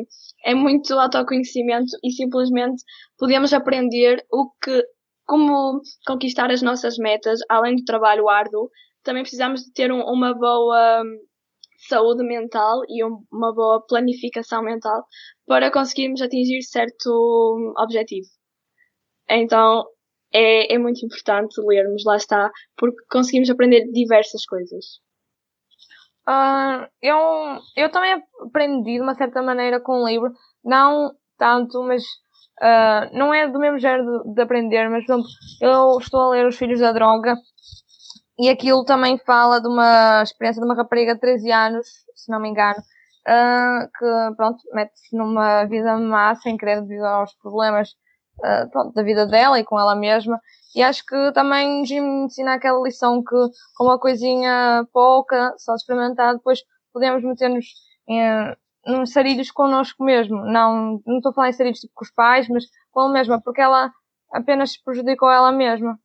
é 0.45 0.55
muito 0.55 0.95
autoconhecimento 0.95 1.97
e 2.03 2.11
simplesmente 2.13 2.83
podemos 3.19 3.53
aprender 3.53 4.25
o 4.31 4.51
que 4.63 4.83
como 5.27 5.81
conquistar 6.07 6.51
as 6.53 6.63
nossas 6.63 6.97
metas, 6.99 7.41
além 7.49 7.75
do 7.77 7.85
trabalho 7.85 8.29
árduo, 8.29 8.71
também 9.03 9.23
precisamos 9.23 9.63
de 9.63 9.73
ter 9.73 9.93
um, 9.93 10.01
uma 10.03 10.33
boa 10.35 11.03
hum, 11.03 11.19
saúde 11.89 12.23
mental 12.25 12.83
e 12.89 13.05
um, 13.05 13.19
uma 13.33 13.53
boa 13.53 13.85
planificação 13.87 14.63
mental 14.63 15.05
para 15.47 15.71
conseguirmos 15.71 16.23
atingir 16.23 16.63
certo 16.63 17.11
hum, 17.11 17.73
objetivo. 17.77 18.29
Então, 19.29 19.85
é, 20.33 20.75
é 20.75 20.79
muito 20.79 21.05
importante 21.05 21.61
lermos, 21.61 22.05
lá 22.05 22.17
está, 22.17 22.51
porque 22.77 22.99
conseguimos 23.11 23.51
aprender 23.51 23.91
diversas 23.93 24.45
coisas. 24.45 24.85
Uh, 26.29 26.87
eu, 27.01 27.19
eu 27.77 27.91
também 27.91 28.21
aprendi 28.41 28.95
de 28.95 29.01
uma 29.01 29.15
certa 29.15 29.41
maneira 29.43 29.81
com 29.81 30.03
o 30.03 30.09
livro, 30.09 30.33
não 30.65 31.13
tanto, 31.39 31.81
mas 31.85 32.03
uh, 32.61 33.17
não 33.17 33.33
é 33.33 33.49
do 33.49 33.61
mesmo 33.61 33.79
género 33.79 34.25
de, 34.25 34.35
de, 34.35 34.43
aprender, 34.43 34.89
mas 34.91 35.07
por 35.07 35.13
exemplo, 35.13 35.31
eu 35.61 35.99
estou 35.99 36.21
a 36.21 36.29
ler 36.31 36.47
Os 36.47 36.57
Filhos 36.57 36.81
da 36.81 36.93
Droga 36.93 37.37
e 38.39 38.49
aquilo 38.49 38.85
também 38.85 39.19
fala 39.19 39.61
de 39.61 39.69
uma 39.69 40.23
experiência 40.23 40.61
de 40.61 40.67
uma 40.67 40.75
rapariga 40.75 41.15
de 41.15 41.21
13 41.21 41.53
anos, 41.53 41.87
se 42.17 42.31
não 42.31 42.41
me 42.41 42.49
engano, 42.49 42.81
uh, 43.29 43.89
que 43.97 44.37
pronto, 44.37 44.59
mete-se 44.73 45.17
numa 45.17 45.65
vida 45.67 45.97
má 45.97 46.35
sem 46.35 46.57
querer 46.57 46.83
devido 46.83 47.05
aos 47.05 47.35
problemas 47.37 47.91
uh, 48.39 48.71
pronto, 48.71 48.93
da 48.95 49.03
vida 49.03 49.27
dela 49.27 49.59
e 49.59 49.65
com 49.65 49.79
ela 49.79 49.95
mesma. 49.95 50.41
E 50.75 50.83
acho 50.83 51.05
que 51.07 51.33
também 51.33 51.81
nos 51.81 51.91
ensina 51.91 52.55
aquela 52.55 52.83
lição 52.83 53.23
que 53.23 53.37
com 53.75 53.85
uma 53.85 53.99
coisinha 53.99 54.87
pouca, 54.93 55.55
só 55.57 55.75
experimentar, 55.75 56.35
depois 56.35 56.61
podemos 56.93 57.23
meter-nos 57.25 57.67
em, 58.09 59.07
sarilhos 59.07 59.51
connosco 59.51 60.05
mesmo. 60.05 60.45
Não, 60.45 61.01
não 61.07 61.17
estou 61.17 61.31
a 61.31 61.35
falar 61.35 61.49
em 61.49 61.53
sarilhos 61.53 61.81
tipo 61.81 61.95
com 61.95 62.05
os 62.05 62.11
pais, 62.11 62.49
mas 62.49 62.65
com 62.91 63.01
ela 63.03 63.13
mesma, 63.13 63.41
porque 63.41 63.61
ela 63.61 63.91
apenas 64.33 64.77
prejudicou 64.77 65.31
ela 65.31 65.51
mesma. 65.51 65.99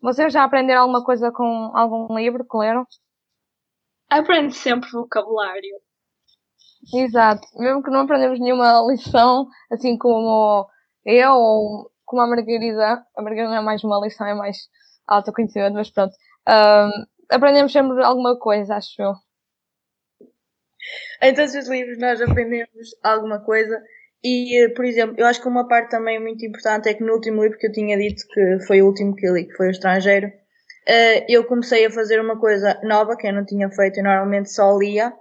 Vocês 0.00 0.32
já 0.32 0.44
aprenderam 0.44 0.82
alguma 0.82 1.02
coisa 1.02 1.32
com 1.32 1.72
algum 1.74 2.14
livro 2.16 2.46
que 2.46 2.56
leram? 2.56 2.86
Aprende 4.10 4.54
sempre 4.54 4.90
vocabulário. 4.90 5.74
Exato. 6.94 7.46
Mesmo 7.56 7.82
que 7.82 7.90
não 7.90 8.00
aprendemos 8.00 8.38
nenhuma 8.38 8.80
lição, 8.88 9.48
assim 9.70 9.98
como 9.98 10.68
eu 11.08 11.32
ou 11.32 11.90
como 12.04 12.22
a 12.22 12.26
Margarida, 12.26 13.02
a 13.16 13.22
Margarida 13.22 13.56
é 13.56 13.60
mais 13.60 13.82
uma 13.82 13.98
lição, 14.00 14.26
é 14.26 14.34
mais 14.34 14.58
autoconhecimento, 15.06 15.74
mas 15.74 15.90
pronto. 15.90 16.14
Um, 16.46 16.90
aprendemos 17.30 17.72
sempre 17.72 18.02
alguma 18.04 18.38
coisa, 18.38 18.76
acho 18.76 19.00
eu. 19.00 19.14
Em 21.22 21.34
todos 21.34 21.54
os 21.54 21.68
livros 21.68 21.98
nós 21.98 22.20
aprendemos 22.20 22.88
alguma 23.02 23.40
coisa 23.40 23.82
e, 24.22 24.64
eh, 24.64 24.68
por 24.70 24.84
exemplo, 24.84 25.16
eu 25.18 25.26
acho 25.26 25.40
que 25.40 25.48
uma 25.48 25.66
parte 25.66 25.90
também 25.90 26.20
muito 26.20 26.44
importante 26.44 26.88
é 26.88 26.94
que 26.94 27.04
no 27.04 27.12
último 27.14 27.42
livro 27.42 27.58
que 27.58 27.66
eu 27.68 27.72
tinha 27.72 27.96
dito, 27.96 28.22
que 28.32 28.66
foi 28.66 28.82
o 28.82 28.86
último 28.86 29.14
que 29.14 29.26
eu 29.26 29.34
li, 29.34 29.46
que 29.46 29.56
foi 29.56 29.68
o 29.68 29.70
Estrangeiro, 29.70 30.30
eh, 30.86 31.26
eu 31.28 31.44
comecei 31.44 31.86
a 31.86 31.90
fazer 31.90 32.20
uma 32.20 32.38
coisa 32.38 32.80
nova 32.82 33.16
que 33.16 33.26
eu 33.26 33.32
não 33.32 33.44
tinha 33.44 33.70
feito, 33.70 33.98
eu 33.98 34.04
normalmente 34.04 34.50
só 34.50 34.76
lia 34.76 35.12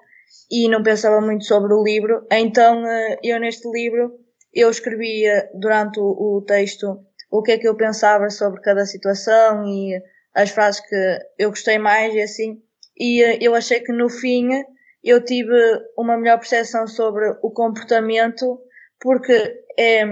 e 0.52 0.68
não 0.70 0.84
pensava 0.84 1.22
muito 1.22 1.46
sobre 1.46 1.74
o 1.74 1.84
livro, 1.84 2.26
então 2.32 2.86
eh, 2.88 3.20
eu 3.24 3.40
neste 3.40 3.70
livro 3.70 4.12
eu 4.58 4.72
escrevia 4.72 5.48
durante 5.54 6.00
o, 6.00 6.38
o 6.38 6.42
texto 6.42 7.00
o 7.30 7.44
que 7.44 7.52
é 7.52 7.58
que 7.60 7.68
eu 7.68 7.78
pensava 7.78 8.28
sobre 8.32 8.60
cada 8.62 8.88
situação 8.88 9.64
e 9.68 10.02
as 10.34 10.50
frases 10.50 10.82
que 10.82 11.20
eu 11.38 11.50
gostei 11.50 11.78
mais 11.78 12.12
e 12.16 12.22
assim. 12.22 12.62
E 12.98 13.22
eh, 13.22 13.38
eu 13.40 13.54
achei 13.54 13.82
que 13.82 13.94
no 13.94 14.10
fim 14.10 14.50
eu 15.04 15.24
tive 15.24 15.54
uma 15.96 16.18
melhor 16.18 16.40
percepção 16.40 16.88
sobre 16.88 17.30
o 17.44 17.52
comportamento, 17.52 18.60
porque 19.00 19.64
é, 19.78 20.04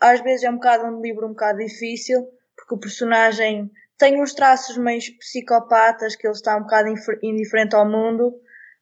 às 0.00 0.20
vezes 0.20 0.42
é 0.42 0.50
um 0.50 0.56
bocado 0.56 0.84
um 0.86 1.00
livro 1.00 1.26
um 1.26 1.30
bocado 1.30 1.58
difícil, 1.58 2.26
porque 2.56 2.74
o 2.74 2.80
personagem 2.80 3.70
tem 3.96 4.20
uns 4.20 4.34
traços 4.34 4.76
meio 4.76 5.00
psicopatas, 5.18 6.16
que 6.16 6.26
ele 6.26 6.34
está 6.34 6.56
um 6.56 6.62
bocado 6.62 6.92
indiferente 7.22 7.76
ao 7.76 7.88
mundo, 7.88 8.34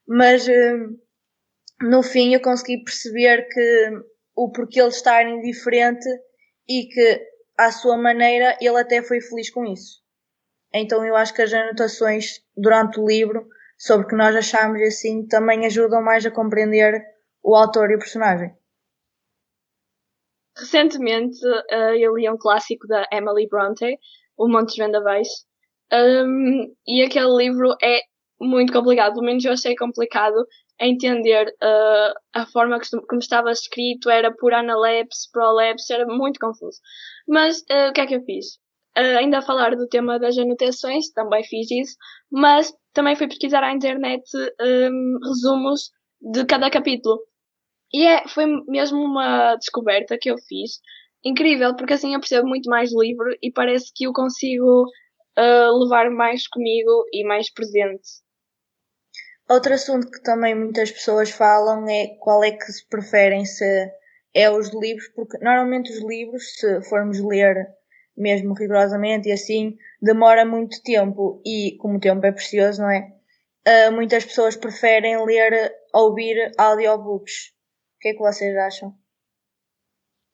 mas 0.07 0.47
eh, 0.47 0.77
no 1.81 2.01
fim 2.01 2.33
eu 2.33 2.41
consegui 2.41 2.83
perceber 2.83 3.47
que 3.49 3.91
o 4.35 4.51
porquê 4.51 4.81
ele 4.81 4.89
estar 4.89 5.23
indiferente 5.27 6.07
e 6.67 6.87
que, 6.87 7.21
à 7.57 7.71
sua 7.71 7.97
maneira, 7.97 8.57
ele 8.59 8.77
até 8.77 9.01
foi 9.01 9.21
feliz 9.21 9.49
com 9.49 9.65
isso. 9.65 10.03
Então 10.73 11.05
eu 11.05 11.15
acho 11.15 11.33
que 11.33 11.41
as 11.41 11.53
anotações 11.53 12.41
durante 12.55 12.99
o 12.99 13.07
livro 13.07 13.47
sobre 13.77 14.05
o 14.05 14.09
que 14.09 14.15
nós 14.15 14.35
achamos 14.35 14.81
assim 14.81 15.25
também 15.27 15.65
ajudam 15.65 16.01
mais 16.03 16.25
a 16.25 16.31
compreender 16.31 17.01
o 17.41 17.55
autor 17.55 17.91
e 17.91 17.95
o 17.95 17.99
personagem. 17.99 18.51
Recentemente 20.57 21.37
uh, 21.45 21.95
eu 21.97 22.15
li 22.15 22.29
um 22.29 22.37
clássico 22.37 22.87
da 22.87 23.05
Emily 23.11 23.47
Bronte, 23.47 23.97
O 24.37 24.47
Montes 24.47 24.75
Vendavéis, 24.75 25.27
um, 25.93 26.73
e 26.87 27.03
aquele 27.03 27.35
livro 27.37 27.75
é 27.81 27.99
muito 28.39 28.73
complicado, 28.73 29.13
pelo 29.13 29.25
menos 29.25 29.43
eu 29.45 29.53
achei 29.53 29.75
complicado 29.75 30.35
a 30.79 30.85
entender 30.85 31.47
uh, 31.47 32.13
a 32.33 32.45
forma 32.47 32.79
como 33.07 33.19
estava 33.19 33.51
escrito, 33.51 34.09
era 34.09 34.33
por 34.33 34.53
analepse, 34.53 35.31
prolapse, 35.31 35.93
era 35.93 36.05
muito 36.05 36.39
confuso. 36.39 36.79
Mas 37.27 37.59
uh, 37.61 37.89
o 37.89 37.93
que 37.93 38.01
é 38.01 38.07
que 38.07 38.15
eu 38.15 38.23
fiz? 38.23 38.55
Uh, 38.97 39.19
ainda 39.19 39.39
a 39.39 39.41
falar 39.41 39.75
do 39.75 39.87
tema 39.87 40.19
das 40.19 40.37
anotações, 40.37 41.11
também 41.11 41.43
fiz 41.43 41.69
isso, 41.71 41.95
mas 42.31 42.73
também 42.93 43.15
fui 43.15 43.27
pesquisar 43.27 43.63
à 43.63 43.73
internet 43.73 44.23
um, 44.61 45.17
resumos 45.25 45.91
de 46.21 46.45
cada 46.45 46.69
capítulo. 46.69 47.19
E 47.93 48.05
é, 48.05 48.27
foi 48.27 48.45
mesmo 48.67 48.99
uma 48.99 49.55
descoberta 49.55 50.17
que 50.19 50.29
eu 50.29 50.37
fiz. 50.37 50.79
Incrível, 51.23 51.75
porque 51.75 51.93
assim 51.93 52.13
eu 52.13 52.19
percebo 52.19 52.47
muito 52.47 52.69
mais 52.69 52.93
o 52.93 53.01
livro 53.01 53.35
e 53.41 53.51
parece 53.51 53.91
que 53.93 54.07
o 54.07 54.13
consigo 54.13 54.85
levar 55.37 56.09
mais 56.09 56.47
comigo 56.47 57.05
e 57.11 57.25
mais 57.25 57.51
presente. 57.51 58.24
Outro 59.47 59.73
assunto 59.73 60.09
que 60.09 60.23
também 60.23 60.55
muitas 60.55 60.91
pessoas 60.91 61.29
falam 61.29 61.87
é 61.87 62.17
qual 62.19 62.43
é 62.43 62.51
que 62.51 62.65
se 62.65 62.87
preferem, 62.87 63.45
se 63.45 63.91
é 64.33 64.49
os 64.49 64.73
livros, 64.73 65.07
porque 65.09 65.37
normalmente 65.37 65.91
os 65.91 66.03
livros, 66.03 66.55
se 66.57 66.81
formos 66.81 67.19
ler 67.19 67.67
mesmo 68.17 68.53
rigorosamente 68.53 69.29
e 69.29 69.31
assim, 69.31 69.77
demora 70.01 70.45
muito 70.45 70.81
tempo 70.81 71.41
e 71.45 71.77
como 71.79 71.97
o 71.97 71.99
tempo 71.99 72.25
é 72.25 72.31
precioso, 72.31 72.81
não 72.81 72.89
é? 72.89 73.11
Uh, 73.67 73.91
muitas 73.91 74.25
pessoas 74.25 74.55
preferem 74.55 75.23
ler, 75.25 75.73
ouvir 75.93 76.51
audiobooks. 76.57 77.51
O 77.97 77.99
que 77.99 78.09
é 78.09 78.13
que 78.13 78.19
vocês 78.19 78.55
acham? 78.57 78.93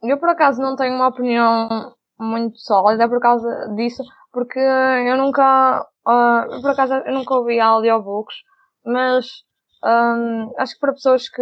Eu 0.04 0.18
por 0.20 0.30
acaso 0.30 0.62
não 0.62 0.76
tenho 0.76 0.96
uma 0.96 1.10
opinião 1.10 1.96
muito 2.20 2.58
sólida 2.60 3.10
por 3.10 3.20
causa 3.20 3.74
disso, 3.76 4.04
porque 4.32 4.60
eu 4.60 5.18
nunca, 5.18 5.82
uh, 5.82 6.62
por 6.62 6.72
acaso 6.72 6.94
eu 6.94 7.14
nunca 7.14 7.36
ouvi 7.36 7.60
audiobooks 7.60 8.36
mas 8.86 9.28
um, 9.84 10.54
acho 10.58 10.74
que 10.74 10.80
para 10.80 10.94
pessoas 10.94 11.30
que 11.30 11.42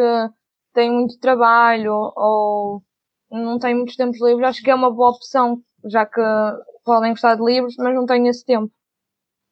têm 0.73 0.91
muito 0.91 1.19
trabalho 1.19 1.93
ou 2.15 2.81
não 3.31 3.59
têm 3.59 3.75
muitos 3.75 3.95
tempos 3.95 4.21
livres, 4.21 4.49
acho 4.49 4.63
que 4.63 4.71
é 4.71 4.75
uma 4.75 4.91
boa 4.91 5.11
opção, 5.11 5.61
já 5.85 6.05
que 6.05 6.21
podem 6.83 7.11
gostar 7.11 7.35
de 7.35 7.43
livros, 7.43 7.75
mas 7.77 7.93
não 7.93 8.05
têm 8.05 8.27
esse 8.27 8.45
tempo. 8.45 8.71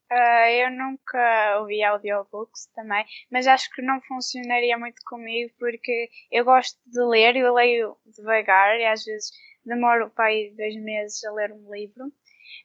Uh, 0.10 0.50
eu 0.50 0.72
nunca 0.72 1.60
ouvi 1.60 1.84
audiobooks 1.84 2.68
também, 2.74 3.06
mas 3.30 3.46
acho 3.46 3.70
que 3.76 3.82
não 3.82 4.00
funcionaria 4.08 4.78
muito 4.78 5.02
comigo 5.06 5.54
porque 5.60 6.10
eu 6.32 6.46
gosto 6.46 6.80
de 6.86 7.02
ler, 7.02 7.36
eu 7.36 7.54
leio 7.54 7.98
devagar 8.06 8.80
e 8.80 8.86
às 8.86 9.04
vezes 9.04 9.32
demoro 9.66 10.10
para 10.12 10.28
aí 10.28 10.54
dois 10.56 10.76
meses 10.78 11.22
a 11.26 11.34
ler 11.34 11.52
um 11.52 11.70
livro, 11.70 12.06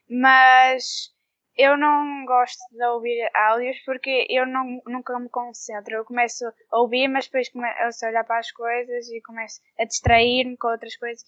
mas 0.09 1.13
eu 1.57 1.77
não 1.77 2.25
gosto 2.25 2.59
de 2.71 2.85
ouvir 2.87 3.29
áudios 3.35 3.79
porque 3.85 4.27
eu 4.31 4.47
não, 4.47 4.81
nunca 4.87 5.19
me 5.19 5.29
concentro. 5.29 5.95
Eu 5.95 6.05
começo 6.05 6.47
a 6.71 6.79
ouvir, 6.81 7.09
mas 7.09 7.27
depois 7.27 7.51
começo 7.51 8.05
a 8.05 8.09
olhar 8.09 8.25
para 8.25 8.39
as 8.39 8.51
coisas 8.51 9.09
e 9.09 9.21
começo 9.21 9.61
a 9.79 9.85
distrair-me 9.85 10.57
com 10.57 10.69
outras 10.69 10.97
coisas. 10.97 11.23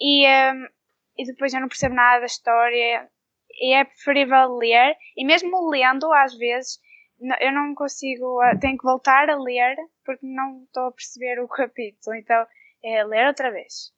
E, 0.00 0.26
um, 0.26 0.66
e 1.18 1.24
depois 1.26 1.52
eu 1.52 1.60
não 1.60 1.68
percebo 1.68 1.94
nada 1.94 2.20
da 2.20 2.26
história. 2.26 3.08
E 3.60 3.74
é 3.74 3.84
preferível 3.84 4.56
ler. 4.56 4.96
E 5.16 5.24
mesmo 5.24 5.68
lendo, 5.68 6.10
às 6.14 6.36
vezes, 6.36 6.78
eu 7.40 7.52
não 7.52 7.74
consigo. 7.74 8.38
Tenho 8.60 8.78
que 8.78 8.84
voltar 8.84 9.28
a 9.28 9.36
ler 9.36 9.76
porque 10.04 10.26
não 10.26 10.62
estou 10.64 10.84
a 10.84 10.92
perceber 10.92 11.40
o 11.40 11.48
capítulo. 11.48 12.16
Então 12.16 12.46
é 12.82 13.04
ler 13.04 13.26
outra 13.26 13.50
vez. 13.50 13.92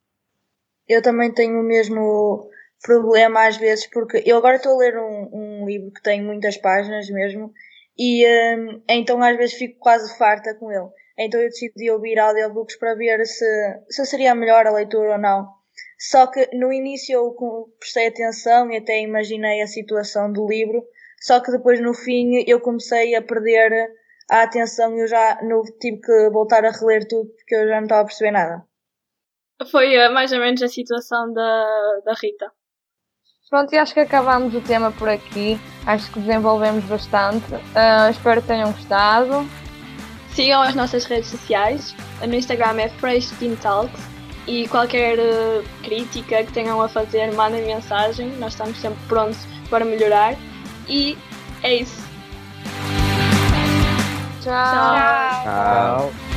Eu 0.88 1.00
também 1.00 1.32
tenho 1.32 1.60
o 1.60 1.62
mesmo 1.62 2.50
problema 2.82 3.46
às 3.46 3.56
vezes, 3.56 3.86
porque 3.88 4.22
eu 4.26 4.36
agora 4.36 4.56
estou 4.56 4.74
a 4.74 4.78
ler 4.78 4.98
um, 4.98 5.30
um 5.32 5.66
livro 5.66 5.90
que 5.92 6.02
tem 6.02 6.22
muitas 6.22 6.56
páginas 6.56 7.08
mesmo, 7.10 7.52
e 7.98 8.26
um, 8.26 8.82
então 8.88 9.22
às 9.22 9.36
vezes 9.36 9.56
fico 9.56 9.78
quase 9.78 10.16
farta 10.16 10.54
com 10.54 10.70
ele. 10.70 10.88
Então 11.18 11.40
eu 11.40 11.48
decidi 11.48 11.90
ouvir 11.90 12.18
audiobooks 12.18 12.78
para 12.78 12.94
ver 12.94 13.24
se, 13.26 13.44
se 13.90 14.06
seria 14.06 14.34
melhor 14.34 14.66
a 14.66 14.72
leitura 14.72 15.12
ou 15.12 15.18
não. 15.18 15.48
Só 15.98 16.26
que 16.26 16.48
no 16.56 16.72
início 16.72 17.12
eu 17.12 17.74
prestei 17.78 18.08
atenção 18.08 18.70
e 18.70 18.78
até 18.78 19.00
imaginei 19.00 19.60
a 19.60 19.66
situação 19.66 20.32
do 20.32 20.46
livro, 20.46 20.82
só 21.20 21.40
que 21.40 21.52
depois 21.52 21.78
no 21.80 21.92
fim 21.92 22.42
eu 22.46 22.58
comecei 22.60 23.14
a 23.14 23.20
perder 23.20 23.90
a 24.30 24.42
atenção 24.42 24.96
e 24.96 25.00
eu 25.00 25.06
já 25.06 25.38
não 25.42 25.62
tive 25.78 26.00
que 26.00 26.30
voltar 26.30 26.64
a 26.64 26.70
reler 26.70 27.06
tudo 27.06 27.28
porque 27.30 27.54
eu 27.54 27.68
já 27.68 27.76
não 27.76 27.82
estava 27.82 28.00
a 28.00 28.06
perceber 28.06 28.30
nada. 28.30 28.64
Foi 29.70 29.94
uh, 29.98 30.10
mais 30.10 30.32
ou 30.32 30.38
menos 30.38 30.62
a 30.62 30.68
situação 30.68 31.34
da, 31.34 32.00
da 32.06 32.14
Rita. 32.14 32.50
Pronto, 33.50 33.74
e 33.74 33.78
acho 33.78 33.92
que 33.92 33.98
acabamos 33.98 34.54
o 34.54 34.60
tema 34.60 34.92
por 34.92 35.08
aqui. 35.08 35.60
Acho 35.84 36.08
que 36.12 36.20
desenvolvemos 36.20 36.84
bastante. 36.84 37.52
Uh, 37.52 38.08
espero 38.08 38.40
que 38.40 38.46
tenham 38.46 38.70
gostado. 38.70 39.44
Sigam 40.32 40.62
as 40.62 40.76
nossas 40.76 41.04
redes 41.04 41.30
sociais. 41.30 41.92
No 42.20 42.32
Instagram 42.32 42.80
é 42.80 42.88
Fresh 42.88 43.32
Talks. 43.60 44.00
E 44.46 44.68
qualquer 44.68 45.18
uh, 45.18 45.64
crítica 45.82 46.44
que 46.44 46.52
tenham 46.52 46.80
a 46.80 46.88
fazer, 46.88 47.32
mandem 47.34 47.66
mensagem. 47.66 48.30
Nós 48.38 48.52
estamos 48.52 48.78
sempre 48.78 49.00
prontos 49.08 49.44
para 49.68 49.84
melhorar. 49.84 50.36
E 50.88 51.18
é 51.64 51.74
isso. 51.74 52.08
Tchau. 54.42 54.52
Tchau. 54.52 55.42
Tchau. 55.42 56.29